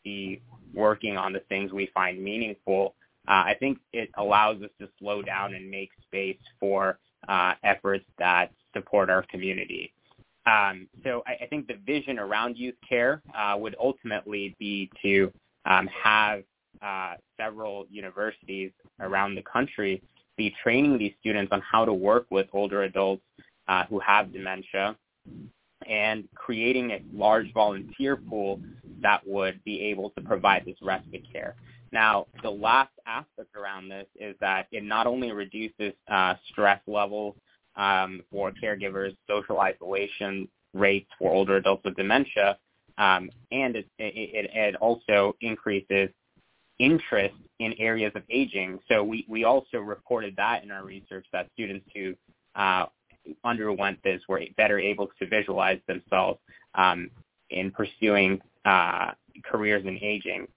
[0.06, 0.42] be
[0.74, 2.96] working on the things we find meaningful
[3.28, 8.06] uh, I think it allows us to slow down and make space for uh, efforts
[8.20, 9.92] that support our community.
[10.46, 15.32] Um, so I, I, think the vision around youth care uh, would ultimately be to
[15.66, 16.44] um, have
[16.84, 20.04] uh, several universities around the country
[20.38, 23.24] be training these students on how to work with older adults
[23.68, 24.96] uh, who have dementia
[25.90, 28.60] and creating a large volunteer pool
[29.02, 31.56] that would be able to provide this respite care.
[31.92, 37.36] Now, the last aspect around this is that it not only reduces uh, stress levels
[37.76, 42.58] um, for caregivers, social isolation rates for older adults with dementia,
[42.98, 46.10] um, and it, it, it, also increases
[46.80, 48.80] interest in areas of aging.
[48.90, 52.14] So we, we also reported that in our research that students who
[52.56, 52.86] uh,
[53.44, 56.40] underwent this were better able to visualize themselves
[56.76, 57.10] um,
[57.50, 59.12] in pursuing uh,
[59.44, 60.48] careers in aging.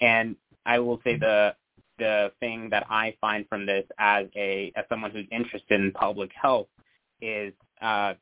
[0.00, 0.36] And
[0.66, 1.54] I will say the
[1.98, 6.30] the thing that I find from this as a as someone who's interested in public
[6.40, 6.68] health
[7.20, 8.14] is uh,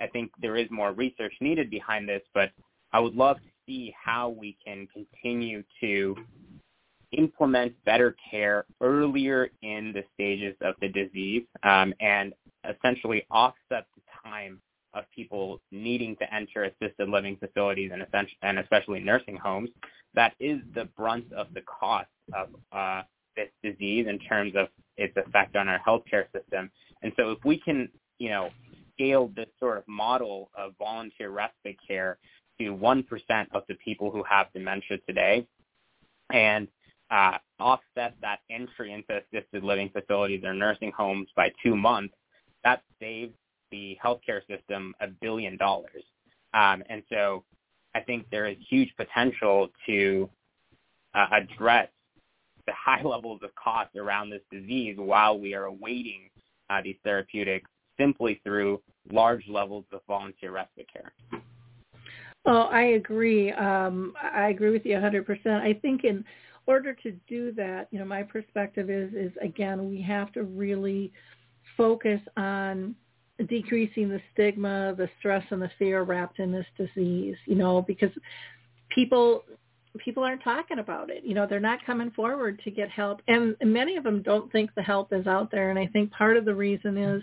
[0.00, 2.50] I think there is more research needed behind this, but
[2.92, 6.16] I would love to see how we can continue to
[7.12, 12.32] implement better care earlier in the stages of the disease um, and
[12.68, 14.60] essentially offset the time
[14.92, 18.04] of people needing to enter assisted living facilities and,
[18.42, 19.70] and especially nursing homes
[20.14, 23.02] that is the brunt of the cost of uh,
[23.36, 26.70] this disease in terms of its effect on our healthcare system.
[27.02, 28.50] And so if we can, you know,
[28.94, 32.18] scale this sort of model of volunteer respite care
[32.58, 33.04] to 1%
[33.52, 35.46] of the people who have dementia today
[36.32, 36.68] and
[37.10, 42.14] uh, offset that entry into assisted living facilities or nursing homes by two months,
[42.64, 43.34] that saved
[43.70, 46.04] the healthcare system a billion dollars.
[46.54, 47.44] Um, and so
[47.94, 50.28] I think there is huge potential to
[51.14, 51.88] uh, address
[52.66, 56.28] the high levels of cost around this disease while we are awaiting
[56.68, 57.68] uh, these therapeutics
[57.98, 58.80] simply through
[59.12, 61.12] large levels of volunteer respite care.
[62.46, 63.52] Oh, I agree.
[63.52, 65.46] Um, I agree with you 100%.
[65.60, 66.24] I think in
[66.66, 71.12] order to do that, you know, my perspective is, is again, we have to really
[71.80, 72.94] focus on
[73.48, 78.10] decreasing the stigma, the stress and the fear wrapped in this disease, you know, because
[78.90, 79.44] people
[80.04, 81.24] people aren't talking about it.
[81.24, 83.22] You know, they're not coming forward to get help.
[83.28, 85.70] And many of them don't think the help is out there.
[85.70, 87.22] And I think part of the reason is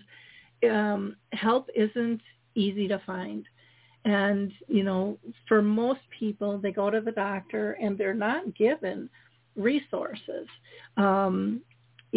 [0.69, 2.21] um, help isn't
[2.55, 3.45] easy to find.
[4.05, 9.07] And, you know, for most people, they go to the doctor and they're not given
[9.55, 10.47] resources.
[10.97, 11.61] Um,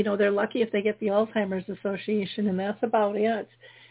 [0.01, 3.47] you know, they're lucky if they get the Alzheimer's Association and that's about it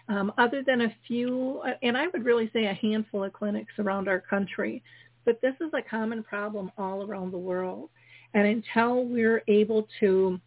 [0.08, 4.08] um, other than a few, and I would really say a handful of clinics around
[4.08, 4.82] our country.
[5.24, 7.92] But this is a common problem all around the world.
[8.34, 10.40] And until we're able to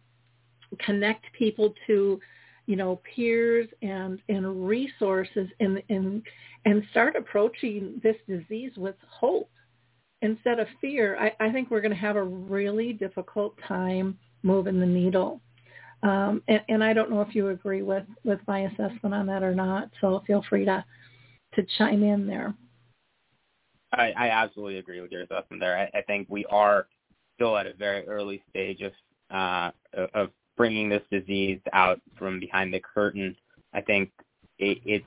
[0.79, 2.19] connect people to
[2.65, 6.23] you know, peers and and resources and and
[6.65, 9.49] and start approaching this disease with hope
[10.21, 14.79] instead of fear, I, I think we're going to have a really difficult time moving
[14.79, 15.41] the needle.
[16.03, 19.41] Um, and, and I don't know if you agree with, with my assessment on that
[19.41, 19.89] or not.
[20.01, 20.83] So feel free to
[21.55, 22.53] to chime in there.
[23.93, 25.77] I, I absolutely agree with your assessment there.
[25.77, 26.87] I, I think we are
[27.35, 28.91] still at a very early stage of
[29.29, 29.71] uh,
[30.13, 33.35] of bringing this disease out from behind the curtain.
[33.73, 34.11] I think
[34.57, 35.05] it, it's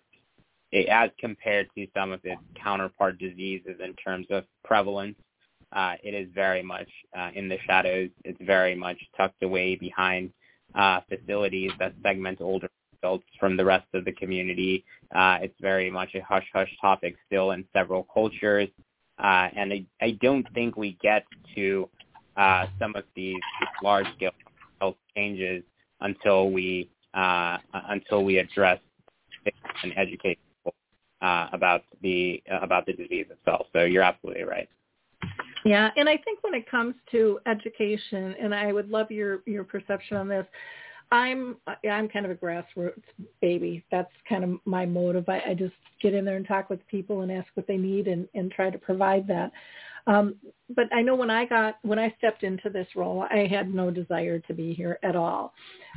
[0.72, 5.16] it, as compared to some of its counterpart diseases in terms of prevalence,
[5.72, 8.11] uh, it is very much uh, in the shadows.
[8.24, 10.30] It's very much tucked away behind
[10.74, 12.68] uh, facilities that segment older
[13.02, 14.84] adults from the rest of the community.
[15.14, 18.68] Uh, it's very much a hush-hush topic still in several cultures.
[19.18, 21.88] Uh, and I, I don't think we get to
[22.36, 23.40] uh, some of these
[23.82, 24.32] large-scale
[24.80, 25.62] health changes
[26.00, 27.56] until we uh,
[27.88, 28.78] until we address
[29.82, 30.74] and educate people
[31.22, 33.66] uh, about the about the disease itself.
[33.72, 34.68] So you're absolutely right.
[35.66, 39.64] Yeah, and I think when it comes to education, and I would love your your
[39.64, 40.46] perception on this.
[41.12, 41.56] I'm
[41.88, 43.02] I'm kind of a grassroots
[43.40, 43.84] baby.
[43.90, 45.28] That's kind of my motive.
[45.28, 48.06] I, I just get in there and talk with people and ask what they need
[48.06, 49.52] and, and try to provide that.
[50.08, 50.36] Um,
[50.74, 53.90] but I know when I got when I stepped into this role, I had no
[53.90, 55.52] desire to be here at all.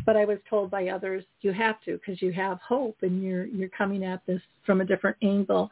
[0.06, 3.46] But I was told by others, you have to because you have hope and you're
[3.46, 5.70] you're coming at this from a different angle.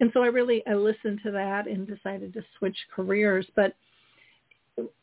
[0.00, 3.46] And so I really I listened to that and decided to switch careers.
[3.54, 3.74] But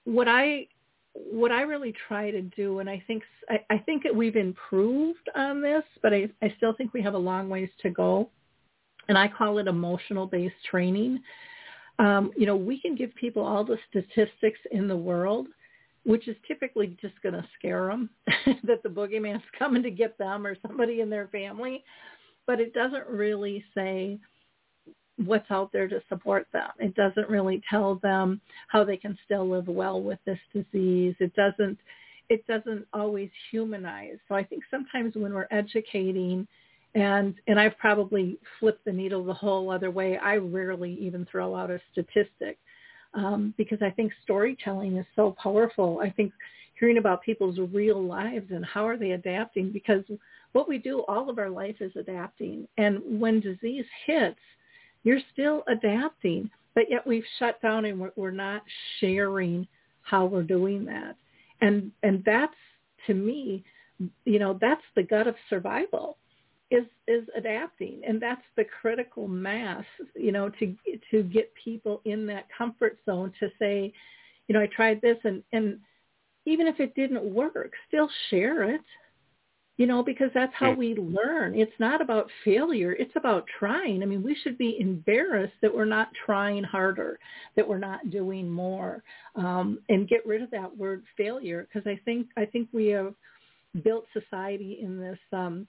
[0.04, 0.68] what I
[1.14, 5.30] what I really try to do, and I think I, I think that we've improved
[5.36, 8.30] on this, but I, I still think we have a long ways to go.
[9.10, 11.22] And I call it emotional based training.
[12.00, 15.48] Um, you know, we can give people all the statistics in the world,
[16.04, 18.10] which is typically just going to scare them
[18.64, 21.84] that the boogeyman's coming to get them or somebody in their family,
[22.48, 24.20] but it doesn't really say
[25.18, 26.70] what's out there to support them.
[26.80, 31.16] It doesn't really tell them how they can still live well with this disease.
[31.20, 31.78] It doesn't
[32.30, 34.18] it doesn't always humanize.
[34.28, 36.48] So I think sometimes when we're educating
[36.96, 40.18] and and I've probably flipped the needle the whole other way.
[40.18, 42.58] I rarely even throw out a statistic
[43.14, 46.00] um, because I think storytelling is so powerful.
[46.02, 46.32] I think
[46.80, 50.04] hearing about people's real lives and how are they adapting because
[50.54, 52.68] what we do all of our life is adapting.
[52.78, 54.40] And when disease hits,
[55.04, 58.64] you're still adapting, but yet we've shut down and we're, we're not
[59.00, 59.68] sharing
[60.02, 61.16] how we're doing that.
[61.62, 62.54] And, and that's,
[63.08, 63.64] to me,
[64.26, 66.18] you know, that's the gut of survival
[66.72, 68.02] is, is adapting.
[68.08, 69.86] And that's the critical mass,
[70.16, 70.76] you know, to,
[71.12, 73.94] to get people in that comfort zone to say,
[74.48, 75.80] you know, I tried this and, and
[76.46, 78.82] even if it didn't work, still share it
[79.78, 81.56] you know, because that's how we learn.
[81.56, 82.94] It's not about failure.
[82.94, 84.04] It's about trying.
[84.04, 87.18] I mean, we should be embarrassed that we're not trying harder,
[87.56, 89.04] that we're not doing more,
[89.36, 91.68] um, and get rid of that word failure.
[91.68, 93.16] Because I think I think we have
[93.84, 95.68] built society in this um,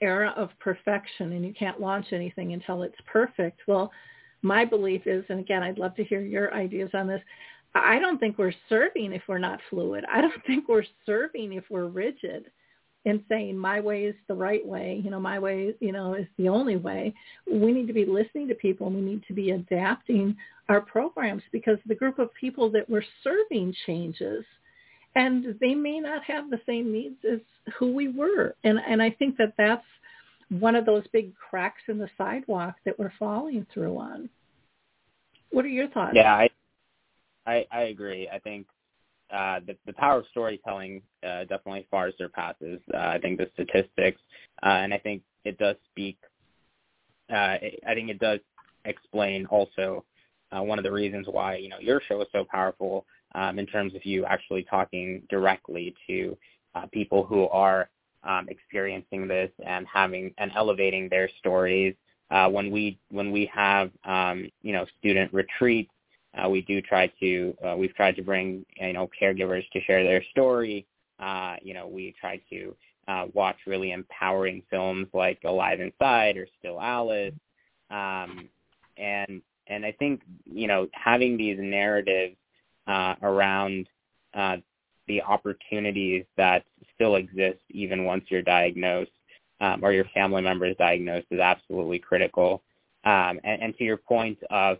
[0.00, 3.62] era of perfection, and you can't launch anything until it's perfect.
[3.66, 3.90] Well,
[4.42, 7.20] my belief is, and again, I'd love to hear your ideas on this.
[7.74, 10.04] I don't think we're serving if we're not fluid.
[10.10, 12.48] I don't think we're serving if we're rigid
[13.06, 16.26] and saying my way is the right way, you know, my way, you know, is
[16.36, 17.14] the only way.
[17.50, 20.36] We need to be listening to people and we need to be adapting
[20.68, 24.44] our programs because the group of people that we're serving changes
[25.14, 27.40] and they may not have the same needs as
[27.78, 28.54] who we were.
[28.64, 29.84] And and I think that that's
[30.50, 34.28] one of those big cracks in the sidewalk that we're falling through on.
[35.50, 36.12] What are your thoughts?
[36.14, 36.50] Yeah, I
[37.46, 38.28] I, I agree.
[38.32, 38.66] I think
[39.32, 44.20] uh, the, the power of storytelling uh, definitely far surpasses, uh, I think, the statistics,
[44.62, 46.18] uh, and I think it does speak.
[47.30, 47.56] Uh,
[47.86, 48.40] I think it does
[48.84, 50.04] explain also
[50.52, 53.66] uh, one of the reasons why you know your show is so powerful um, in
[53.66, 56.36] terms of you actually talking directly to
[56.74, 57.88] uh, people who are
[58.24, 61.94] um, experiencing this and having and elevating their stories.
[62.30, 65.90] Uh, when we when we have um, you know student retreats
[66.34, 70.04] uh, we do try to uh, we've tried to bring you know caregivers to share
[70.04, 70.86] their story.
[71.18, 72.74] Uh, you know we try to
[73.08, 77.34] uh, watch really empowering films like Alive Inside or Still Alice,
[77.90, 78.48] um,
[78.96, 82.36] and and I think you know having these narratives
[82.86, 83.88] uh, around
[84.34, 84.56] uh,
[85.08, 86.64] the opportunities that
[86.94, 89.10] still exist even once you're diagnosed
[89.60, 92.62] um, or your family member is diagnosed is absolutely critical.
[93.04, 94.78] Um, and, and to your point of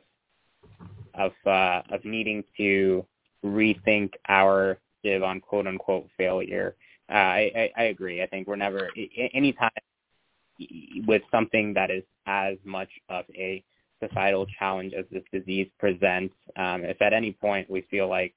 [1.15, 3.05] of uh, of needing to
[3.45, 6.77] rethink our give on quote unquote failure.
[7.09, 8.23] Uh, I, I, I agree.
[8.23, 8.91] I think we're never
[9.35, 9.71] anytime
[11.07, 13.65] with something that is as much of a
[14.03, 16.35] societal challenge as this disease presents.
[16.57, 18.35] Um, if at any point we feel like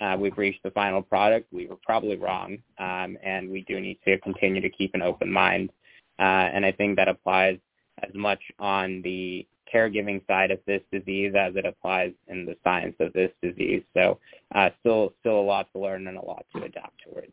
[0.00, 3.98] uh, we've reached the final product, we were probably wrong, um, and we do need
[4.06, 5.70] to continue to keep an open mind.
[6.18, 7.58] Uh, and I think that applies
[8.02, 12.96] as much on the caregiving side of this disease as it applies in the science
[13.00, 13.82] of this disease.
[13.94, 14.18] So
[14.54, 17.32] uh, still still a lot to learn and a lot to adapt towards.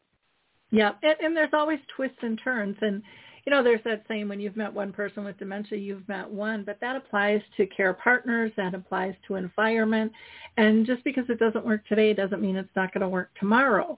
[0.71, 3.01] Yeah, and, and there's always twists and turns, and
[3.47, 6.65] you know, there's that saying when you've met one person with dementia, you've met one,
[6.65, 10.11] but that applies to care partners, that applies to environment.
[10.57, 13.97] And just because it doesn't work today doesn't mean it's not going to work tomorrow.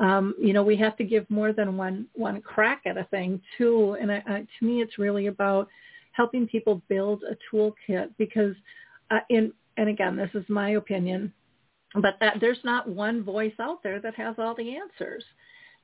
[0.00, 3.40] Um, you know, we have to give more than one one crack at a thing
[3.56, 3.96] too.
[4.00, 5.68] And I, I, to me, it's really about
[6.18, 8.54] helping people build a toolkit because,
[9.10, 11.32] uh, in and again, this is my opinion,
[11.94, 15.22] but that there's not one voice out there that has all the answers,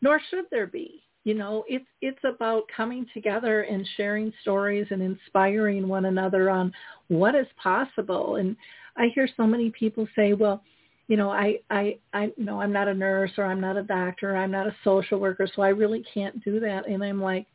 [0.03, 1.05] nor should there be.
[1.23, 6.73] You know it's it's about coming together and sharing stories and inspiring one another on
[7.09, 8.37] what is possible.
[8.37, 8.57] And
[8.97, 10.63] i hear so many people say well
[11.09, 14.35] you know i i i know i'm not a nurse or i'm not a doctor
[14.35, 16.87] or i'm not a social worker so i really can't do that.
[16.87, 17.47] And i'm like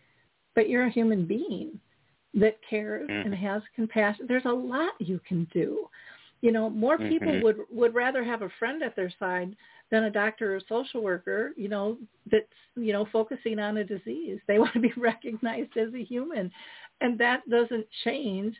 [0.55, 1.79] but you're a human being
[2.33, 3.25] that cares mm.
[3.25, 5.87] and has compassion there's a lot you can do
[6.41, 7.43] you know more people mm-hmm.
[7.43, 9.55] would would rather have a friend at their side
[9.91, 11.97] than a doctor or social worker, you know,
[12.31, 14.39] that's, you know, focusing on a disease.
[14.47, 16.51] They want to be recognized as a human.
[17.01, 18.55] And that doesn't change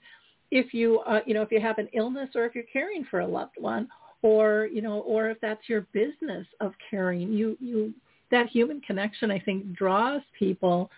[0.51, 3.19] if you, uh, you know, if you have an illness or if you're caring for
[3.19, 3.87] a loved one
[4.21, 7.31] or, you know, or if that's your business of caring.
[7.31, 7.93] You, you,
[8.31, 10.89] that human connection, I think, draws people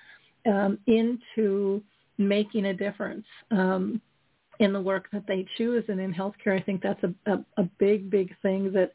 [0.45, 1.81] um, into
[2.27, 3.25] making a difference.
[3.51, 4.01] Um,
[4.59, 7.63] in the work that they choose and in healthcare, I think that's a, a, a
[7.79, 8.91] big, big thing that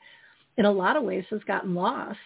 [0.58, 2.18] in a lot of ways has gotten lost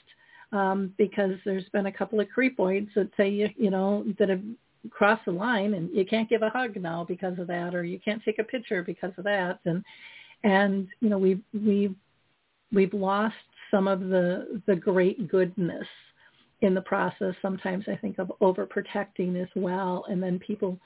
[0.52, 4.42] um, because there's been a couple of creepoids that say you you know that have
[4.90, 8.00] crossed the line and you can't give a hug now because of that or you
[8.00, 9.84] can't take a picture because of that and
[10.42, 11.94] and you know we've we've
[12.72, 13.34] we've lost
[13.70, 15.86] some of the the great goodness
[16.62, 17.34] in the process.
[17.42, 20.78] Sometimes i think of overprotecting as well and then people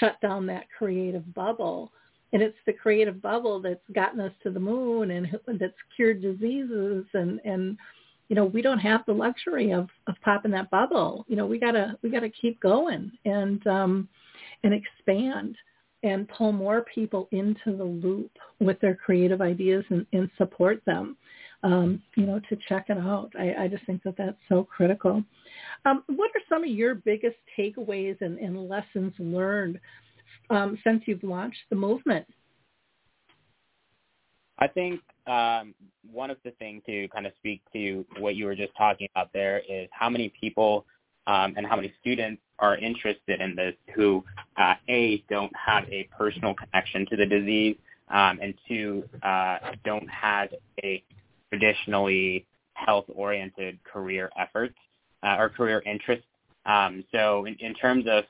[0.00, 1.92] shut down that creative bubble.
[2.32, 5.28] And it's the creative bubble that's gotten us to the moon and
[5.58, 7.04] that's cured diseases.
[7.14, 7.76] And and
[8.28, 11.24] you know we don't have the luxury of of popping that bubble.
[11.28, 14.08] You know we gotta we gotta keep going and um
[14.64, 15.56] and expand
[16.04, 18.30] and pull more people into the loop
[18.60, 21.16] with their creative ideas and, and support them
[21.62, 23.32] um, you know, to check it out.
[23.38, 25.22] I, I just think that that's so critical.
[25.84, 29.78] Um, what are some of your biggest takeaways and, and lessons learned
[30.50, 32.26] um, since you've launched the movement?
[34.58, 35.74] I think um,
[36.10, 39.32] one of the things to kind of speak to what you were just talking about
[39.32, 40.84] there is how many people
[41.26, 44.24] um, and how many students are interested in this who,
[44.56, 47.76] uh, A, don't have a personal connection to the disease,
[48.08, 50.48] um, and two, uh, don't have
[50.82, 51.02] a
[51.52, 54.74] traditionally health-oriented career efforts
[55.22, 56.24] uh, or career interests.
[56.64, 58.24] Um, so in, in terms of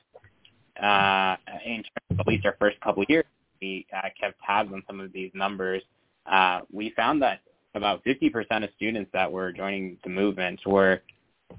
[0.81, 3.25] uh, in terms of at least our first couple of years,
[3.61, 5.81] we uh, kept tabs on some of these numbers.
[6.25, 7.41] Uh, we found that
[7.75, 11.01] about 50% of students that were joining the movement were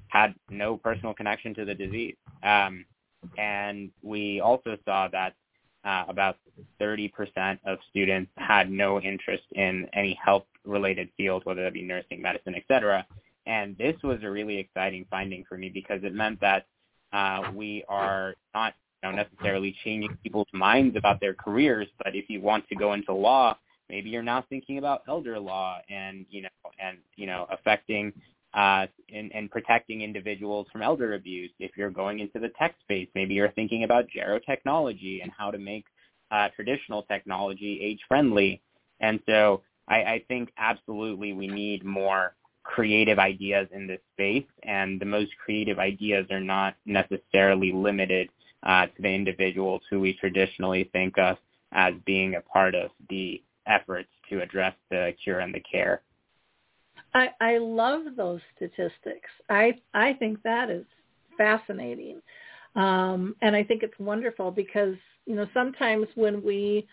[0.09, 2.17] had no personal connection to the disease.
[2.43, 2.85] Um,
[3.39, 5.35] and we also saw that
[5.85, 6.37] uh, about
[6.81, 12.55] 30% of students had no interest in any health-related field, whether that be nursing, medicine,
[12.55, 13.07] etc.
[13.47, 16.67] And this was a really exciting finding for me because it meant that
[17.13, 22.29] uh, we are not you know, necessarily changing people's minds about their careers, but if
[22.29, 23.57] you want to go into law,
[23.89, 28.13] maybe you're now thinking about elder law and you know and you know affecting
[28.55, 31.51] uh, and, and protecting individuals from elder abuse.
[31.59, 35.59] If you're going into the tech space, maybe you're thinking about gerotechnology and how to
[35.59, 35.85] make
[36.31, 38.63] uh, traditional technology age friendly.
[39.01, 45.01] And so I, I think absolutely we need more creative ideas in this space, and
[45.01, 48.31] the most creative ideas are not necessarily limited
[48.63, 51.37] uh, to the individuals who we traditionally think of
[51.73, 56.01] as being a part of the efforts to address the cure and the care.
[57.15, 59.31] I, I love those statistics.
[59.49, 60.85] I I think that is
[61.39, 62.21] fascinating,
[62.77, 64.97] um, and I think it's wonderful because
[65.27, 66.87] you know sometimes when we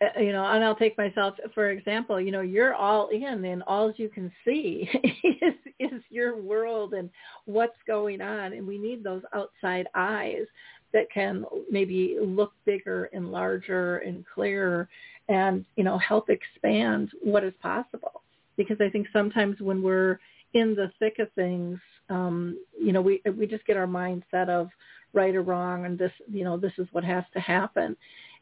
[0.00, 2.20] uh, you know, and I'll take myself for example.
[2.20, 4.88] You know, you're all in, and all you can see
[5.24, 7.10] is is your world and
[7.44, 10.46] what's going on, and we need those outside eyes
[10.92, 14.88] that can maybe look bigger and larger and clearer,
[15.28, 18.22] and you know, help expand what is possible.
[18.56, 20.18] Because I think sometimes when we're
[20.54, 21.78] in the thick of things,
[22.08, 24.68] um, you know, we we just get our mindset of
[25.12, 27.96] right or wrong, and this, you know, this is what has to happen.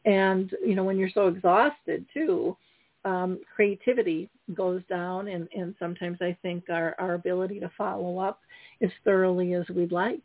[0.05, 2.57] And you know, when you're so exhausted too,
[3.05, 8.39] um, creativity goes down, and and sometimes I think our our ability to follow up
[8.81, 10.21] as thoroughly as we'd like.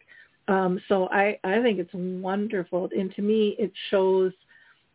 [0.49, 4.33] Um, so I I think it's wonderful, and to me, it shows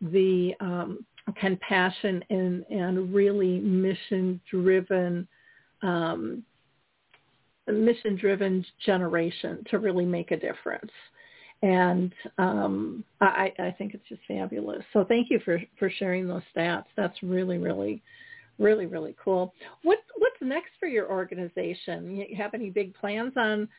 [0.01, 1.05] the um,
[1.39, 5.27] compassion and and really mission driven
[5.81, 6.43] um,
[7.67, 10.91] mission driven generation to really make a difference
[11.63, 14.83] and um, I, I think it's just fabulous.
[14.91, 16.83] So thank you for, for sharing those stats.
[16.97, 18.03] That's really, really,
[18.59, 19.53] really, really cool.
[19.83, 22.17] What what's next for your organization?
[22.17, 23.69] You have any big plans on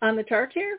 [0.00, 0.78] on the chart here?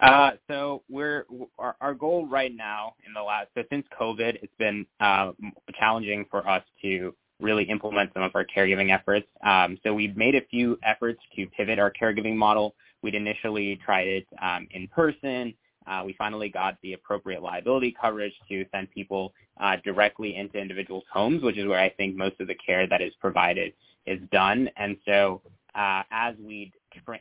[0.00, 1.26] Uh, so we're
[1.58, 5.32] our, our goal right now in the last so since COVID, it's been uh,
[5.78, 9.26] challenging for us to really implement some of our caregiving efforts.
[9.44, 12.74] Um, so we've made a few efforts to pivot our caregiving model.
[13.02, 15.54] We'd initially tried it um, in person.
[15.86, 21.04] Uh, we finally got the appropriate liability coverage to send people uh, directly into individuals'
[21.12, 23.72] homes, which is where I think most of the care that is provided
[24.06, 24.68] is done.
[24.76, 25.42] And so
[25.74, 26.72] uh, as we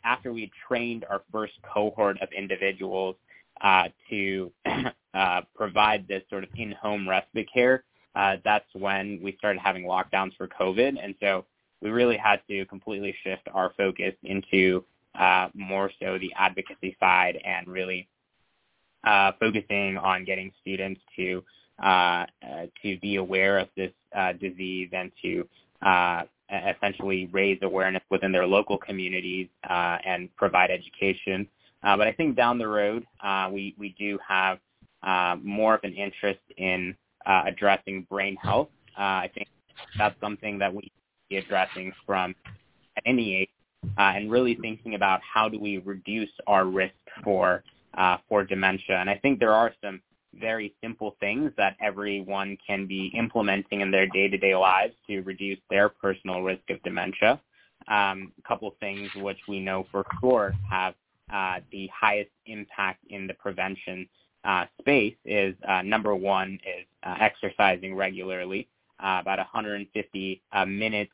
[0.03, 3.15] after we trained our first cohort of individuals
[3.61, 4.51] uh, to
[5.13, 7.84] uh, provide this sort of in-home respite care,
[8.15, 10.97] uh, that's when we started having lockdowns for COVID.
[11.01, 11.45] And so
[11.82, 14.84] we really had to completely shift our focus into
[15.17, 18.07] uh, more so the advocacy side and really
[19.03, 21.43] uh, focusing on getting students to
[21.82, 22.25] uh,
[22.82, 23.91] to be aware of this
[24.39, 25.47] disease and to
[26.49, 31.47] essentially raise awareness within their local communities and provide education.
[31.81, 33.05] but I think down the road,
[33.51, 34.59] we we do have
[35.43, 36.95] more of an interest in
[37.27, 38.69] uh, addressing brain health.
[38.97, 39.47] Uh, I think
[39.97, 40.91] that's something that we
[41.29, 42.33] be addressing from
[42.95, 43.49] at any age,
[43.97, 47.63] uh, and really thinking about how do we reduce our risk for
[47.97, 48.95] uh, for dementia.
[48.97, 50.01] And I think there are some
[50.39, 55.89] very simple things that everyone can be implementing in their day-to-day lives to reduce their
[55.89, 57.39] personal risk of dementia.
[57.88, 60.95] Um, a couple things which we know for sure have
[61.31, 64.07] uh, the highest impact in the prevention
[64.47, 68.69] uh, space is uh, number one is uh, exercising regularly,
[69.03, 71.11] uh, about 150 uh, minutes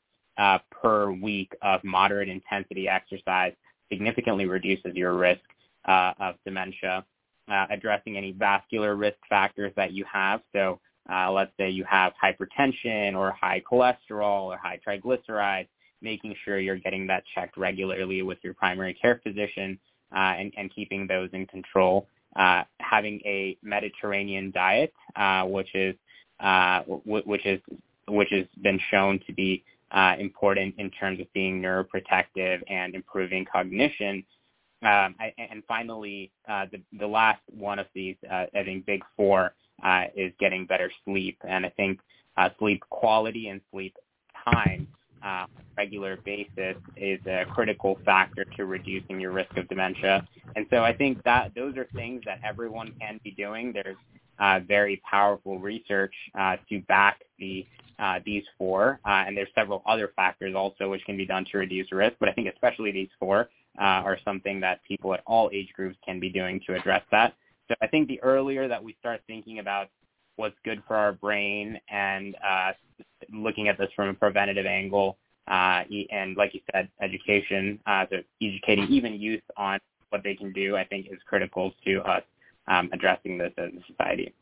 [0.71, 3.53] per week of moderate intensity exercise
[3.91, 5.41] significantly reduces your risk
[5.86, 7.05] of dementia.
[7.51, 10.39] Uh, addressing any vascular risk factors that you have.
[10.53, 10.79] So
[11.11, 15.67] uh, let's say you have hypertension or high cholesterol or high triglycerides,
[16.01, 19.77] making sure you're getting that checked regularly with your primary care physician
[20.15, 25.95] uh, and, and keeping those in control uh, having a Mediterranean diet, uh, which is
[26.39, 27.59] w- which is
[28.07, 29.63] which has been shown to be
[30.19, 34.23] important in terms of being neuroprotective and improving cognition.
[34.86, 39.01] Um, I, and finally, uh, the, the last one of these, uh, I think, big
[39.15, 39.53] four
[39.84, 41.38] uh, is getting better sleep.
[41.47, 41.99] And I think
[42.38, 43.95] uh, sleep quality and sleep
[44.43, 44.88] time
[45.23, 50.27] uh, on a regular basis is a critical factor to reducing your risk of dementia.
[50.55, 53.71] And so I think that those are things that everyone can be doing.
[53.73, 53.95] There's
[54.39, 57.65] uh, very powerful research uh, to back the
[57.99, 61.59] uh, these four, uh, and there's several other factors also which can be done to
[61.59, 62.15] reduce risk.
[62.19, 63.49] But I think especially these four
[63.80, 67.34] uh, are something that people at all age groups can be doing to address that.
[67.67, 69.89] So I think the earlier that we start thinking about
[70.36, 72.71] what's good for our brain and uh,
[73.32, 75.17] looking at this from a preventative angle,
[75.47, 80.51] uh, and like you said, education, uh, so educating even youth on what they can
[80.53, 82.24] do, I think is critical to us
[82.67, 84.34] um, addressing this as a society.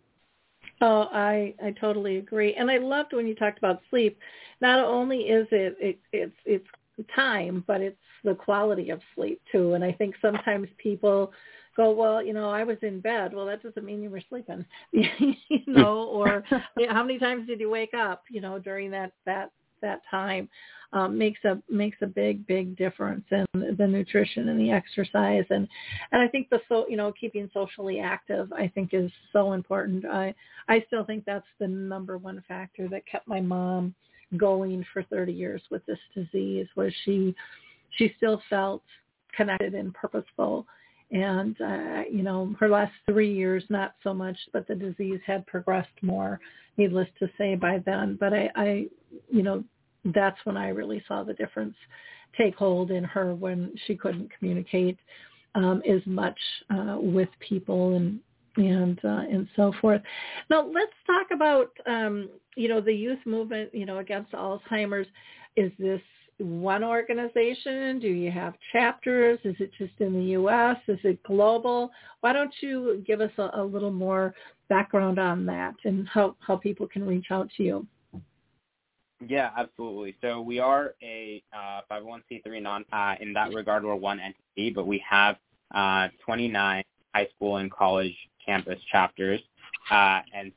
[0.82, 4.18] Oh, I I totally agree, and I loved when you talked about sleep.
[4.62, 6.68] Not only is it, it it's it's
[7.16, 9.74] time, but it's the quality of sleep too.
[9.74, 11.32] And I think sometimes people
[11.76, 13.34] go, well, you know, I was in bed.
[13.34, 15.36] Well, that doesn't mean you were sleeping, you
[15.68, 16.44] know, or
[16.90, 20.48] how many times did you wake up, you know, during that that that time
[20.94, 25.68] um, makes a makes a big big difference in the nutrition and the exercise and
[26.12, 30.06] and I think the so you know keeping socially active I think is so important.
[30.06, 30.34] I
[30.68, 33.96] I still think that's the number one factor that kept my mom
[34.38, 37.36] going for 30 years with this disease was she
[37.98, 38.84] she still felt
[39.36, 40.66] connected and purposeful.
[41.12, 45.46] And uh, you know her last three years not so much but the disease had
[45.48, 46.40] progressed more
[46.78, 48.18] needless to say by then.
[48.20, 48.86] But i i
[49.30, 49.64] you know
[50.06, 51.76] that's when i really saw the difference
[52.38, 54.98] take hold in her when she couldn't communicate
[55.56, 56.38] um, as much
[56.70, 58.20] uh, with people and
[58.58, 60.02] and uh, and so forth.
[60.50, 65.08] Now let's talk about um, you know the youth movement you know against Alzheimer's.
[65.56, 66.02] Is this
[66.38, 68.00] one organization?
[68.00, 69.40] Do you have chapters?
[69.44, 70.78] Is it just in the U.S.?
[70.88, 71.92] Is it global?
[72.22, 74.34] Why don't you give us a, a little more
[74.70, 77.88] background on that and how, how people can reach out to you?
[79.28, 80.16] Yeah, absolutely.
[80.22, 82.86] So we are a uh, 501c3 non.
[82.92, 85.36] Uh, in that regard, we're one entity, but we have
[85.76, 86.84] uh, 29
[87.14, 88.16] high school and college
[88.52, 89.40] campus chapters.
[89.90, 90.52] Uh, and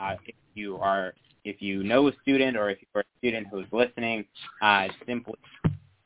[0.00, 3.60] uh, if you are, if you know a student or if you're a student who
[3.60, 4.24] is listening,
[4.62, 5.34] uh, simply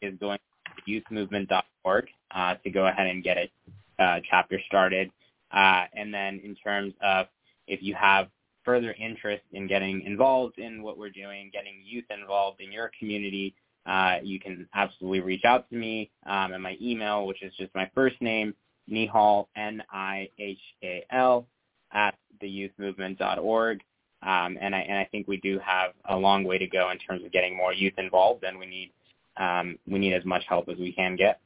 [0.03, 5.11] is going to youthmovement.org uh, to go ahead and get a uh, chapter started.
[5.51, 7.27] Uh, and then in terms of
[7.67, 8.29] if you have
[8.65, 13.55] further interest in getting involved in what we're doing, getting youth involved in your community,
[13.87, 17.75] uh, you can absolutely reach out to me um, at my email, which is just
[17.75, 18.55] my first name,
[18.91, 21.47] Nihal, N-I-H-A-L,
[21.93, 23.81] at theyouthmovement.org.
[24.21, 26.99] Um, and I and I think we do have a long way to go in
[26.99, 28.93] terms of getting more youth involved, and we need
[29.37, 31.41] um, we need as much help as we can get.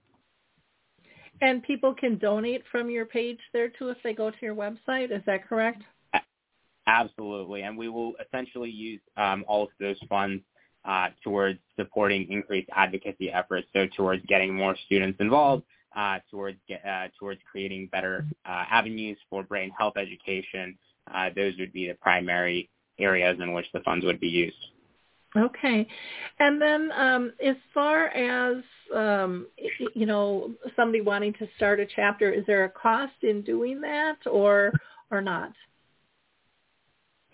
[1.42, 5.10] And people can donate from your page there too if they go to your website.
[5.10, 5.82] Is that correct?
[6.86, 10.42] Absolutely, and we will essentially use um, all of those funds
[10.84, 13.68] uh, towards supporting increased advocacy efforts.
[13.72, 15.64] So towards getting more students involved,
[15.96, 20.76] uh, towards uh, towards creating better uh, avenues for brain health education.
[21.12, 22.68] Uh, those would be the primary
[22.98, 24.56] areas in which the funds would be used.
[25.36, 25.86] Okay,
[26.38, 28.62] and then um, as far as
[28.94, 29.46] um,
[29.94, 34.18] you know, somebody wanting to start a chapter, is there a cost in doing that,
[34.30, 34.72] or
[35.10, 35.52] or not?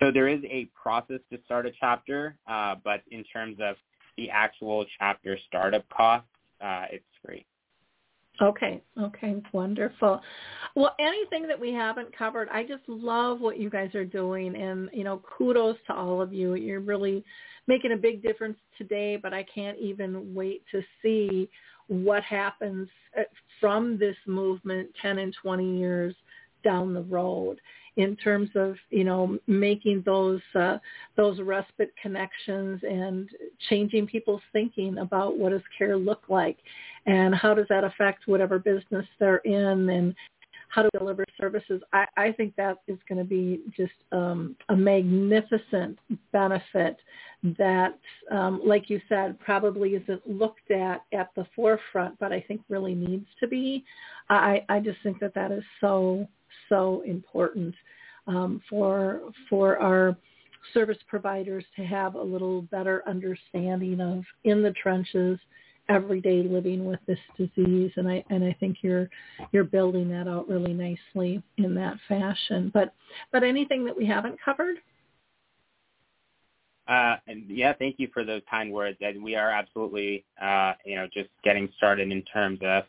[0.00, 3.74] So there is a process to start a chapter, uh, but in terms of
[4.16, 6.26] the actual chapter startup cost,
[6.60, 7.44] uh, it's free.
[8.40, 10.20] Okay, okay, wonderful.
[10.76, 14.88] Well, anything that we haven't covered, I just love what you guys are doing and,
[14.92, 16.54] you know, kudos to all of you.
[16.54, 17.24] You're really
[17.66, 21.50] making a big difference today, but I can't even wait to see
[21.88, 23.22] what happens uh,
[23.60, 26.14] from this movement 10 and 20 years
[26.62, 27.60] down the road
[27.96, 30.78] in terms of you know making those uh,
[31.16, 33.28] those respite connections and
[33.68, 36.58] changing people's thinking about what does care look like
[37.06, 40.14] and how does that affect whatever business they're in and
[40.68, 41.80] how to deliver services.
[41.92, 45.98] I, I think that is going to be just um, a magnificent
[46.30, 46.98] benefit
[47.56, 47.98] that,
[48.30, 52.94] um, like you said, probably isn't looked at at the forefront, but I think really
[52.94, 53.84] needs to be.
[54.28, 56.28] I, I just think that that is so
[56.68, 57.74] so important
[58.26, 60.16] um, for for our
[60.74, 65.38] service providers to have a little better understanding of in the trenches
[65.88, 69.08] everyday living with this disease and I and I think you're
[69.52, 72.70] you're building that out really nicely in that fashion.
[72.74, 72.92] But
[73.32, 74.76] but anything that we haven't covered?
[76.86, 77.16] Uh,
[77.48, 78.96] yeah, thank you for those kind words.
[79.02, 82.84] And we are absolutely, uh, you know, just getting started in terms of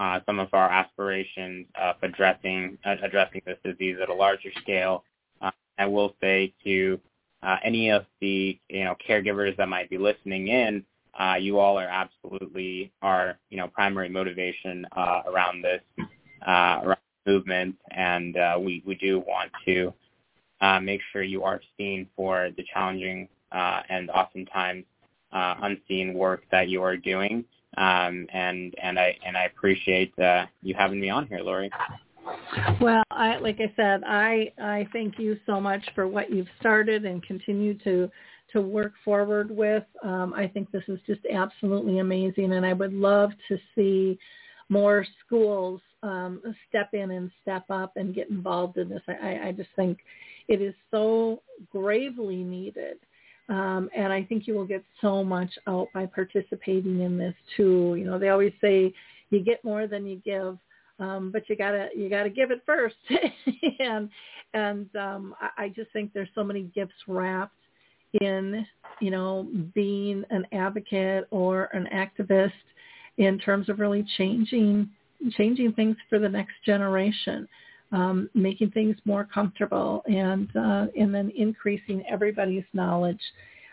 [0.00, 5.04] uh, some of our aspirations of addressing uh, addressing this disease at a larger scale.
[5.42, 6.98] Uh, I will say to
[7.42, 10.84] uh, any of the you know caregivers that might be listening in,
[11.20, 15.82] uh, you all are absolutely our you know primary motivation around this
[16.48, 16.96] around
[17.26, 19.92] movement, and we we do want to
[20.80, 24.86] make sure you are seen for the challenging and oftentimes
[25.30, 27.44] unseen work that you are doing.
[27.76, 31.70] Um, and and I and I appreciate uh, you having me on here, Lori.
[32.80, 37.04] Well, I like I said, I I thank you so much for what you've started
[37.04, 38.10] and continue to
[38.52, 39.84] to work forward with.
[40.02, 44.18] Um, I think this is just absolutely amazing, and I would love to see
[44.68, 49.02] more schools um, step in and step up and get involved in this.
[49.06, 49.98] I, I just think
[50.48, 52.98] it is so gravely needed
[53.50, 57.96] um, and I think you will get so much out by participating in this too.
[57.98, 58.94] You know, they always say
[59.30, 60.56] you get more than you give,
[61.00, 62.94] um, but you gotta you gotta give it first.
[63.80, 64.08] and
[64.54, 67.54] and um, I, I just think there's so many gifts wrapped
[68.20, 68.64] in
[69.00, 72.52] you know being an advocate or an activist
[73.18, 74.88] in terms of really changing
[75.32, 77.48] changing things for the next generation
[77.92, 83.20] um, making things more comfortable and uh, and then increasing everybody's knowledge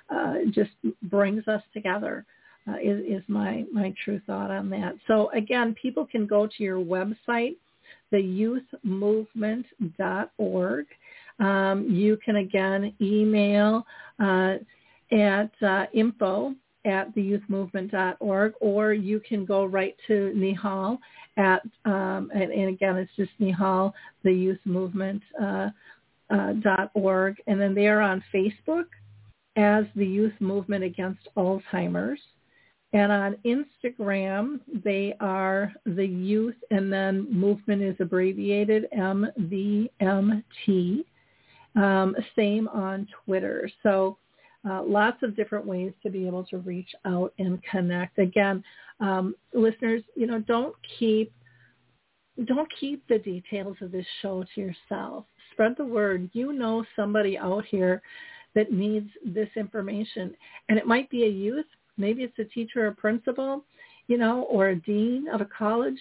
[0.10, 0.72] uh, just
[1.04, 2.26] brings us together.
[2.68, 4.94] Uh, is, is my my true thought on that.
[5.08, 7.56] So again, people can go to your website,
[8.12, 10.86] theyouthmovement.org.
[11.40, 13.86] Um, you can again email
[14.20, 14.56] uh,
[15.12, 16.56] at uh, info
[16.86, 20.98] at theyouthmovement.org, or you can go right to Nihal
[21.38, 23.92] at, um, and, and, again, it's just Nihal,
[24.24, 24.60] the Youth
[25.42, 25.70] uh,
[26.30, 28.86] uh, and then they are on Facebook
[29.56, 32.20] as the Youth Movement Against Alzheimer's.
[32.94, 41.04] And on Instagram, they are the youth, and then movement is abbreviated MVMT.
[41.76, 43.70] Um, same on Twitter.
[43.84, 44.18] So
[44.68, 48.18] uh, lots of different ways to be able to reach out and connect.
[48.20, 48.64] Again,
[49.00, 51.32] um, listeners, you know, don't keep
[52.46, 55.26] don't keep the details of this show to yourself.
[55.52, 56.30] Spread the word.
[56.34, 58.02] You know somebody out here
[58.54, 60.36] that needs this information,
[60.70, 61.66] and it might be a youth,
[61.98, 63.64] maybe it's a teacher or principal,
[64.08, 65.98] you know, or a dean of a college.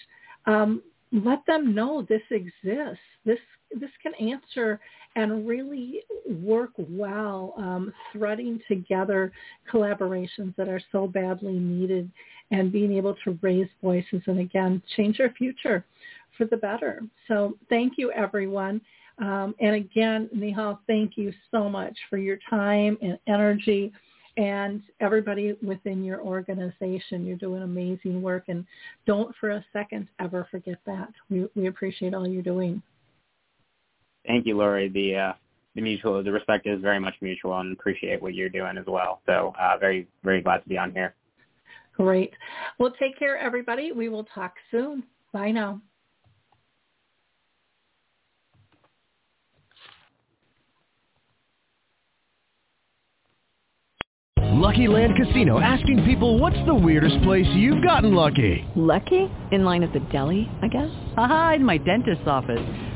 [0.47, 2.99] Um, let them know this exists.
[3.25, 3.39] This
[3.73, 4.81] this can answer
[5.17, 6.01] and really
[6.43, 9.33] work well, um, threading together
[9.73, 12.11] collaborations that are so badly needed
[12.53, 15.85] and being able to raise voices and again change our future
[16.37, 17.03] for the better.
[17.27, 18.81] So thank you everyone.
[19.19, 23.91] Um, and again, Nihal, thank you so much for your time and energy
[24.37, 27.25] and everybody within your organization.
[27.25, 28.67] You're doing amazing work and
[29.07, 31.09] don't for a second ever forget that.
[31.31, 32.83] We, we appreciate all you're doing.
[34.27, 34.89] Thank you, Lori.
[34.89, 35.33] The uh,
[35.75, 39.21] the mutual the respect is very much mutual and appreciate what you're doing as well.
[39.27, 41.15] So uh, very very glad to be on here.
[41.97, 42.35] Great.
[42.79, 43.93] Well, take care, everybody.
[43.93, 45.05] We will talk soon.
[45.33, 45.81] Bye now.
[54.67, 58.67] Lucky Land Casino asking people what's the weirdest place you've gotten lucky?
[58.75, 59.31] Lucky?
[59.53, 60.91] In line at the deli, I guess?
[61.17, 62.96] Aha, in my dentist's office.